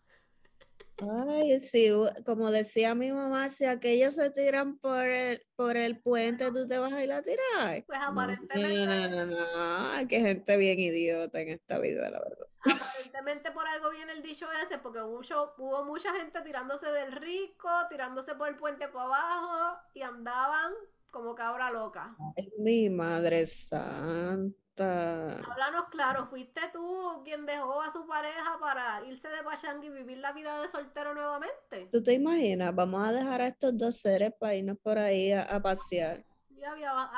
Ay, 0.99 1.59
sí, 1.61 1.91
como 2.25 2.51
decía 2.51 2.95
mi 2.95 3.13
mamá, 3.13 3.49
si 3.51 3.67
aquellos 3.67 4.15
se 4.15 4.31
tiran 4.31 4.79
por 4.79 5.05
el, 5.05 5.43
por 5.55 5.77
el 5.77 6.01
puente, 6.01 6.51
tú 6.51 6.67
te 6.67 6.79
vas 6.79 6.93
a 6.93 7.05
ir 7.05 7.13
a 7.13 7.23
tirar. 7.23 7.85
Pues 7.87 7.99
aparentemente. 8.01 8.87
No, 8.87 9.09
no, 9.09 9.27
no, 9.27 10.01
no, 10.01 10.09
que 10.09 10.21
gente 10.21 10.57
bien 10.57 10.79
idiota 10.79 11.41
en 11.41 11.51
esta 11.51 11.79
vida, 11.79 12.09
la 12.11 12.21
verdad. 12.21 12.47
Aparentemente 12.61 13.53
por 13.53 13.67
algo 13.67 13.91
viene 13.91 14.13
el 14.13 14.23
dicho 14.23 14.47
ese, 14.63 14.79
porque 14.79 15.03
mucho, 15.03 15.55
hubo 15.59 15.85
mucha 15.85 16.15
gente 16.15 16.41
tirándose 16.41 16.91
del 16.91 17.13
rico, 17.13 17.69
tirándose 17.91 18.35
por 18.35 18.49
el 18.49 18.57
puente 18.57 18.89
para 18.89 19.05
abajo 19.05 19.79
y 19.93 20.01
andaban 20.01 20.73
como 21.11 21.35
cabra 21.35 21.71
loca. 21.71 22.17
Ay, 22.37 22.51
mi 22.59 22.89
madre 22.89 23.45
santa. 23.45 24.66
Háblanos 24.79 25.89
claro, 25.91 26.27
¿fuiste 26.27 26.61
tú 26.73 27.23
quien 27.25 27.47
dejó 27.47 27.81
a 27.81 27.91
su 27.91 28.07
pareja 28.07 28.59
para 28.61 29.03
irse 29.07 29.29
de 29.29 29.43
Pachang 29.43 29.83
y 29.83 29.89
vivir 29.89 30.19
la 30.19 30.33
vida 30.33 30.61
de 30.61 30.69
soltero 30.69 31.15
nuevamente? 31.15 31.89
¿Tú 31.91 32.03
te 32.03 32.13
imaginas? 32.13 32.75
Vamos 32.75 33.03
a 33.03 33.13
dejar 33.13 33.41
a 33.41 33.47
estos 33.49 33.77
dos 33.77 33.97
seres 33.97 34.33
para 34.39 34.55
irnos 34.55 34.79
por 34.79 34.99
ahí 34.99 35.33
a, 35.33 35.61
pasear. 35.63 36.25
Sí, 36.49 36.63
a, 36.63 36.75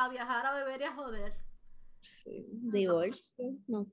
viajar, 0.09 0.47
a 0.47 0.55
beber 0.55 0.81
y 0.81 0.85
a 0.85 0.95
joder. 0.95 1.35
Sí, 2.01 2.47
divorcio, 2.51 3.25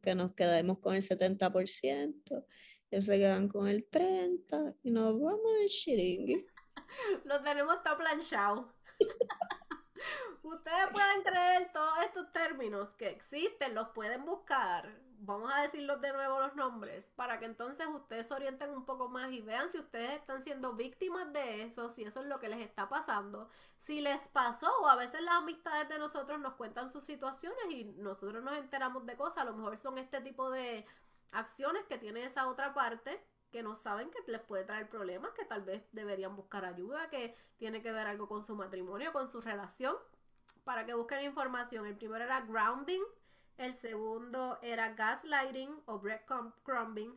que 0.02 0.14
nos 0.16 0.34
quedemos 0.36 0.78
con 0.80 0.96
el 0.96 1.02
70%, 1.02 2.46
ellos 2.92 3.06
se 3.06 3.18
quedan 3.18 3.48
con 3.48 3.68
el 3.68 3.90
30% 3.90 4.78
y 4.84 4.92
nos 4.92 5.20
vamos 5.20 5.54
de 5.60 5.66
chiringui. 5.66 6.46
Lo 7.26 7.42
tenemos 7.42 7.82
todo 7.84 7.98
planchado. 7.98 8.76
Ustedes 10.44 10.88
pueden 10.92 11.24
creer 11.24 11.72
todos 11.74 12.04
estos 12.04 12.32
términos 12.32 12.90
que 12.96 13.10
existen, 13.10 13.74
los 13.74 13.90
pueden 13.90 14.26
buscar. 14.26 14.90
Vamos 15.20 15.52
a 15.52 15.62
decirlos 15.62 16.02
de 16.02 16.14
nuevo 16.14 16.40
los 16.40 16.56
nombres 16.56 17.12
para 17.16 17.40
que 17.40 17.46
entonces 17.46 17.88
ustedes 17.88 18.28
se 18.28 18.34
orienten 18.34 18.70
un 18.70 18.86
poco 18.86 19.10
más 19.10 19.32
y 19.32 19.42
vean 19.42 19.72
si 19.72 19.80
ustedes 19.80 20.12
están 20.12 20.44
siendo 20.44 20.74
víctimas 20.74 21.34
de 21.34 21.64
eso, 21.64 21.90
si 21.90 22.04
eso 22.04 22.20
es 22.20 22.28
lo 22.28 22.40
que 22.40 22.50
les 22.50 22.60
está 22.60 22.90
pasando, 22.90 23.50
si 23.78 24.02
les 24.02 24.28
pasó 24.28 24.70
o 24.82 24.88
a 24.88 24.96
veces 24.96 25.22
las 25.22 25.36
amistades 25.36 25.90
de 25.90 25.98
nosotros 25.98 26.40
nos 26.40 26.54
cuentan 26.54 26.90
sus 26.90 27.04
situaciones 27.04 27.66
y 27.72 27.86
nosotros 27.86 28.44
nos 28.44 28.56
enteramos 28.58 29.06
de 29.06 29.16
cosas, 29.16 29.40
a 29.40 29.46
lo 29.46 29.54
mejor 29.54 29.78
son 29.78 29.98
este 29.98 30.22
tipo 30.22 30.52
de 30.52 30.86
acciones 31.32 31.86
que 31.86 31.98
tiene 31.98 32.24
esa 32.24 32.48
otra 32.48 32.74
parte 32.74 33.26
que 33.56 33.64
no 33.64 33.78
saben 33.78 34.10
que 34.10 34.20
les 34.30 34.42
puede 34.42 34.66
traer 34.66 34.90
problemas, 34.90 35.32
que 35.32 35.46
tal 35.46 35.62
vez 35.62 35.82
deberían 35.94 36.36
buscar 36.36 36.66
ayuda, 36.66 37.10
que 37.10 37.34
tiene 37.56 37.82
que 37.82 37.94
ver 37.94 38.06
algo 38.06 38.28
con 38.28 38.42
su 38.42 38.54
matrimonio, 38.54 39.14
con 39.14 39.30
su 39.30 39.40
relación, 39.40 39.96
para 40.66 40.86
que 40.86 40.94
busquen 40.94 41.24
información. 41.24 41.86
El 41.86 41.96
primero 41.96 42.26
era 42.26 42.42
grounding, 42.42 43.02
el 43.58 43.72
segundo 43.72 44.60
era 44.62 44.92
gaslighting 44.92 45.70
o 45.86 46.00
breadcrumbing, 46.00 47.14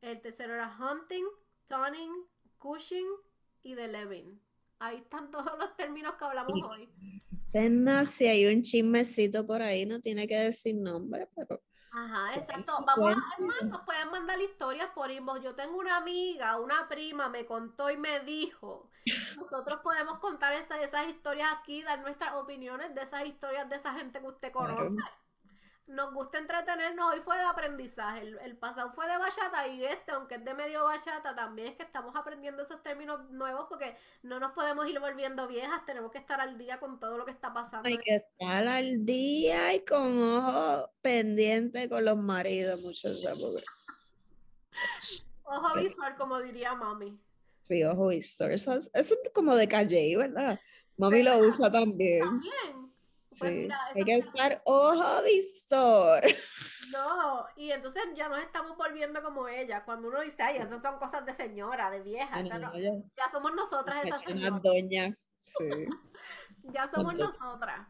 el 0.00 0.18
tercero 0.22 0.54
era 0.54 0.74
hunting, 0.80 1.26
toning, 1.66 2.24
cushing 2.56 3.06
y 3.62 3.74
the 3.74 3.86
living. 3.86 4.40
Ahí 4.78 4.96
están 4.96 5.30
todos 5.30 5.58
los 5.58 5.76
términos 5.76 6.14
que 6.14 6.24
hablamos 6.24 6.58
hoy. 6.62 6.88
si 8.06 8.26
hay 8.28 8.46
un 8.46 8.62
chismecito 8.62 9.46
por 9.46 9.60
ahí, 9.60 9.84
no 9.84 10.00
tiene 10.00 10.26
que 10.26 10.38
decir 10.38 10.74
nombre, 10.74 11.28
pero 11.36 11.62
Ajá, 11.92 12.34
exacto. 12.34 12.82
Vamos 12.86 13.14
a, 13.14 13.64
nos 13.64 13.82
pueden 13.82 14.10
mandar 14.10 14.40
historias 14.40 14.88
por 14.94 15.10
inbox. 15.10 15.42
Yo 15.42 15.54
tengo 15.54 15.76
una 15.78 15.98
amiga, 15.98 16.58
una 16.58 16.88
prima, 16.88 17.28
me 17.28 17.44
contó 17.44 17.90
y 17.90 17.98
me 17.98 18.20
dijo. 18.20 18.88
Nosotros 19.36 19.80
podemos 19.82 20.18
contar 20.18 20.54
esas 20.54 21.08
historias 21.08 21.50
aquí, 21.52 21.82
dar 21.82 22.00
nuestras 22.00 22.34
opiniones 22.34 22.94
de 22.94 23.02
esas 23.02 23.26
historias 23.26 23.68
de 23.68 23.76
esa 23.76 23.92
gente 23.94 24.20
que 24.20 24.26
usted 24.26 24.52
conoce 24.52 24.96
nos 25.86 26.14
gusta 26.14 26.38
entretenernos. 26.38 27.12
Hoy 27.12 27.20
fue 27.20 27.36
de 27.36 27.44
aprendizaje. 27.44 28.20
El, 28.42 28.56
pasado 28.56 28.92
fue 28.92 29.06
de 29.08 29.18
bachata 29.18 29.66
y 29.68 29.84
este, 29.84 30.12
aunque 30.12 30.36
es 30.36 30.44
de 30.44 30.54
medio 30.54 30.84
bachata, 30.84 31.34
también 31.34 31.68
es 31.68 31.76
que 31.76 31.82
estamos 31.82 32.14
aprendiendo 32.16 32.62
esos 32.62 32.82
términos 32.82 33.30
nuevos 33.30 33.66
porque 33.68 33.94
no 34.22 34.38
nos 34.38 34.52
podemos 34.52 34.88
ir 34.88 34.98
volviendo 35.00 35.48
viejas. 35.48 35.84
Tenemos 35.84 36.10
que 36.10 36.18
estar 36.18 36.40
al 36.40 36.56
día 36.58 36.78
con 36.78 37.00
todo 37.00 37.18
lo 37.18 37.24
que 37.24 37.32
está 37.32 37.52
pasando. 37.52 37.88
Hay 37.88 37.98
que 37.98 38.16
estar 38.16 38.66
al 38.66 39.04
día 39.04 39.74
y 39.74 39.84
con 39.84 40.22
ojo 40.22 40.90
pendiente 41.00 41.88
con 41.88 42.04
los 42.04 42.16
maridos, 42.16 42.80
muchos 42.80 43.24
Ojo 45.44 45.74
visor, 45.74 46.16
como 46.16 46.40
diría 46.40 46.74
mami. 46.74 47.18
Sí, 47.60 47.84
ojo 47.84 48.08
visor. 48.08 48.52
Eso, 48.52 48.80
es 48.94 49.14
como 49.34 49.54
de 49.54 49.68
calle, 49.68 50.16
¿verdad? 50.16 50.58
Mami 50.96 51.22
lo 51.22 51.38
usa 51.38 51.70
también. 51.70 52.20
También. 52.20 52.81
Pues 53.38 53.70
hay 53.94 54.04
que 54.04 54.16
estar 54.16 54.62
ojo 54.64 55.22
visor. 55.22 56.22
No, 56.92 57.46
y 57.56 57.70
entonces 57.70 58.02
ya 58.14 58.28
nos 58.28 58.40
estamos 58.40 58.76
volviendo 58.76 59.22
como 59.22 59.48
ella. 59.48 59.84
Cuando 59.84 60.08
uno 60.08 60.20
dice, 60.20 60.42
ay, 60.42 60.58
esas 60.58 60.82
son 60.82 60.98
cosas 60.98 61.24
de 61.24 61.32
señora, 61.32 61.90
de 61.90 62.00
vieja, 62.00 62.40
ya, 62.42 63.30
somos 63.30 63.54
nosotras 63.54 64.04
esas 64.04 64.20
señoras. 64.20 64.62
Doña. 64.62 65.16
Sí. 65.40 65.54
ya 66.64 66.88
somos 66.88 67.14
nosotras. 67.14 67.88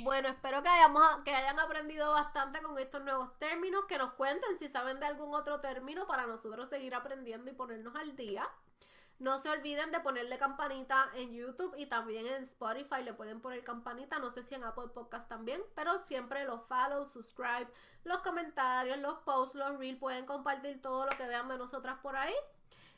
Bueno, 0.00 0.28
espero 0.28 0.62
que, 0.62 0.68
hayamos, 0.68 1.02
que 1.24 1.34
hayan 1.34 1.58
aprendido 1.58 2.12
bastante 2.12 2.62
con 2.62 2.78
estos 2.78 3.02
nuevos 3.02 3.38
términos, 3.38 3.84
que 3.86 3.98
nos 3.98 4.14
cuenten 4.14 4.56
si 4.58 4.68
saben 4.68 4.98
de 5.00 5.06
algún 5.06 5.34
otro 5.34 5.60
término 5.60 6.06
para 6.06 6.26
nosotros 6.26 6.68
seguir 6.68 6.94
aprendiendo 6.94 7.50
y 7.50 7.54
ponernos 7.54 7.94
al 7.96 8.16
día. 8.16 8.48
No 9.18 9.38
se 9.38 9.50
olviden 9.50 9.92
de 9.92 10.00
ponerle 10.00 10.36
campanita 10.36 11.08
en 11.14 11.32
YouTube 11.32 11.74
y 11.76 11.86
también 11.86 12.26
en 12.26 12.42
Spotify 12.42 13.02
le 13.04 13.14
pueden 13.14 13.40
poner 13.40 13.62
campanita. 13.62 14.18
No 14.18 14.32
sé 14.32 14.42
si 14.42 14.54
en 14.54 14.64
Apple 14.64 14.88
Podcast 14.92 15.28
también, 15.28 15.62
pero 15.74 15.98
siempre 15.98 16.44
los 16.44 16.66
follow, 16.66 17.04
subscribe, 17.04 17.68
los 18.04 18.18
comentarios, 18.18 18.98
los 18.98 19.18
posts, 19.20 19.54
los 19.54 19.78
reels. 19.78 19.98
Pueden 19.98 20.26
compartir 20.26 20.82
todo 20.82 21.06
lo 21.06 21.16
que 21.16 21.26
vean 21.26 21.48
de 21.48 21.56
nosotras 21.56 21.98
por 22.02 22.16
ahí. 22.16 22.34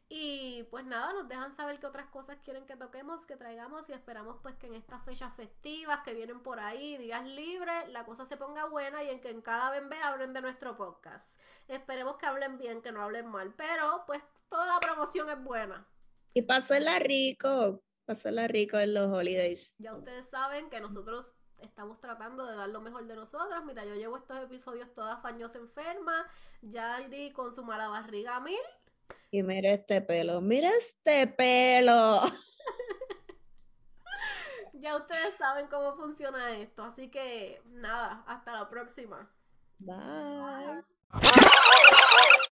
Y 0.09 0.64
pues 0.64 0.85
nada, 0.85 1.12
nos 1.12 1.29
dejan 1.29 1.53
saber 1.53 1.81
qué 1.81 1.87
otras 1.87 2.07
cosas 2.07 2.37
quieren 2.44 2.66
que 2.66 2.77
toquemos, 2.77 3.27
que 3.27 3.37
traigamos 3.37 3.88
y 3.88 3.92
esperamos 3.94 4.37
pues 4.42 4.55
que 4.57 4.66
en 4.66 4.74
estas 4.74 5.03
fechas 5.03 5.35
festivas 5.35 6.00
que 6.05 6.14
vienen 6.14 6.40
por 6.40 6.61
ahí, 6.61 6.98
días 6.98 7.24
libres, 7.24 7.88
la 7.88 8.05
cosa 8.05 8.24
se 8.27 8.37
ponga 8.37 8.66
buena 8.66 9.03
y 9.03 9.09
en 9.09 9.20
que 9.20 9.31
en 9.31 9.40
cada 9.40 9.70
vez 9.70 9.83
hablen 10.03 10.33
de 10.35 10.42
nuestro 10.42 10.77
podcast. 10.77 11.40
Esperemos 11.68 12.16
que 12.16 12.27
hablen 12.27 12.59
bien, 12.59 12.83
que 12.83 12.92
no 12.92 13.03
hablen 13.03 13.27
mal, 13.29 13.55
pero 13.55 14.05
pues 14.07 14.22
toda 14.50 14.66
la 14.66 14.79
promoción 14.79 15.31
es 15.31 15.42
buena. 15.42 15.87
Y 16.35 16.42
pásenla 16.42 16.99
rico, 16.99 17.83
pásenla 18.05 18.49
rico 18.49 18.77
en 18.79 18.92
los 18.92 19.07
holidays. 19.07 19.75
Ya 19.79 19.94
ustedes 19.94 20.29
saben 20.29 20.68
que 20.68 20.81
nosotros 20.81 21.33
estamos 21.59 22.01
tratando 22.01 22.44
de 22.44 22.57
dar 22.57 22.68
lo 22.68 22.81
mejor 22.81 23.07
de 23.07 23.14
nosotras. 23.14 23.64
Mira, 23.64 23.85
yo 23.85 23.94
llevo 23.94 24.16
estos 24.16 24.42
episodios 24.42 24.92
todas 24.94 25.23
faños 25.23 25.55
enferma, 25.55 26.27
ya 26.61 26.99
di 27.09 27.33
con 27.33 27.55
su 27.55 27.64
mala 27.64 27.87
barriga 27.87 28.40
mil. 28.40 28.59
Y 29.31 29.44
mira 29.44 29.73
este 29.73 30.01
pelo, 30.01 30.40
mira 30.40 30.70
este 30.70 31.29
pelo. 31.29 32.23
ya 34.73 34.97
ustedes 34.97 35.35
saben 35.38 35.68
cómo 35.68 35.94
funciona 35.94 36.59
esto, 36.59 36.83
así 36.83 37.11
que 37.11 37.62
nada, 37.66 38.25
hasta 38.27 38.53
la 38.53 38.68
próxima. 38.68 39.31
Bye. 39.79 40.83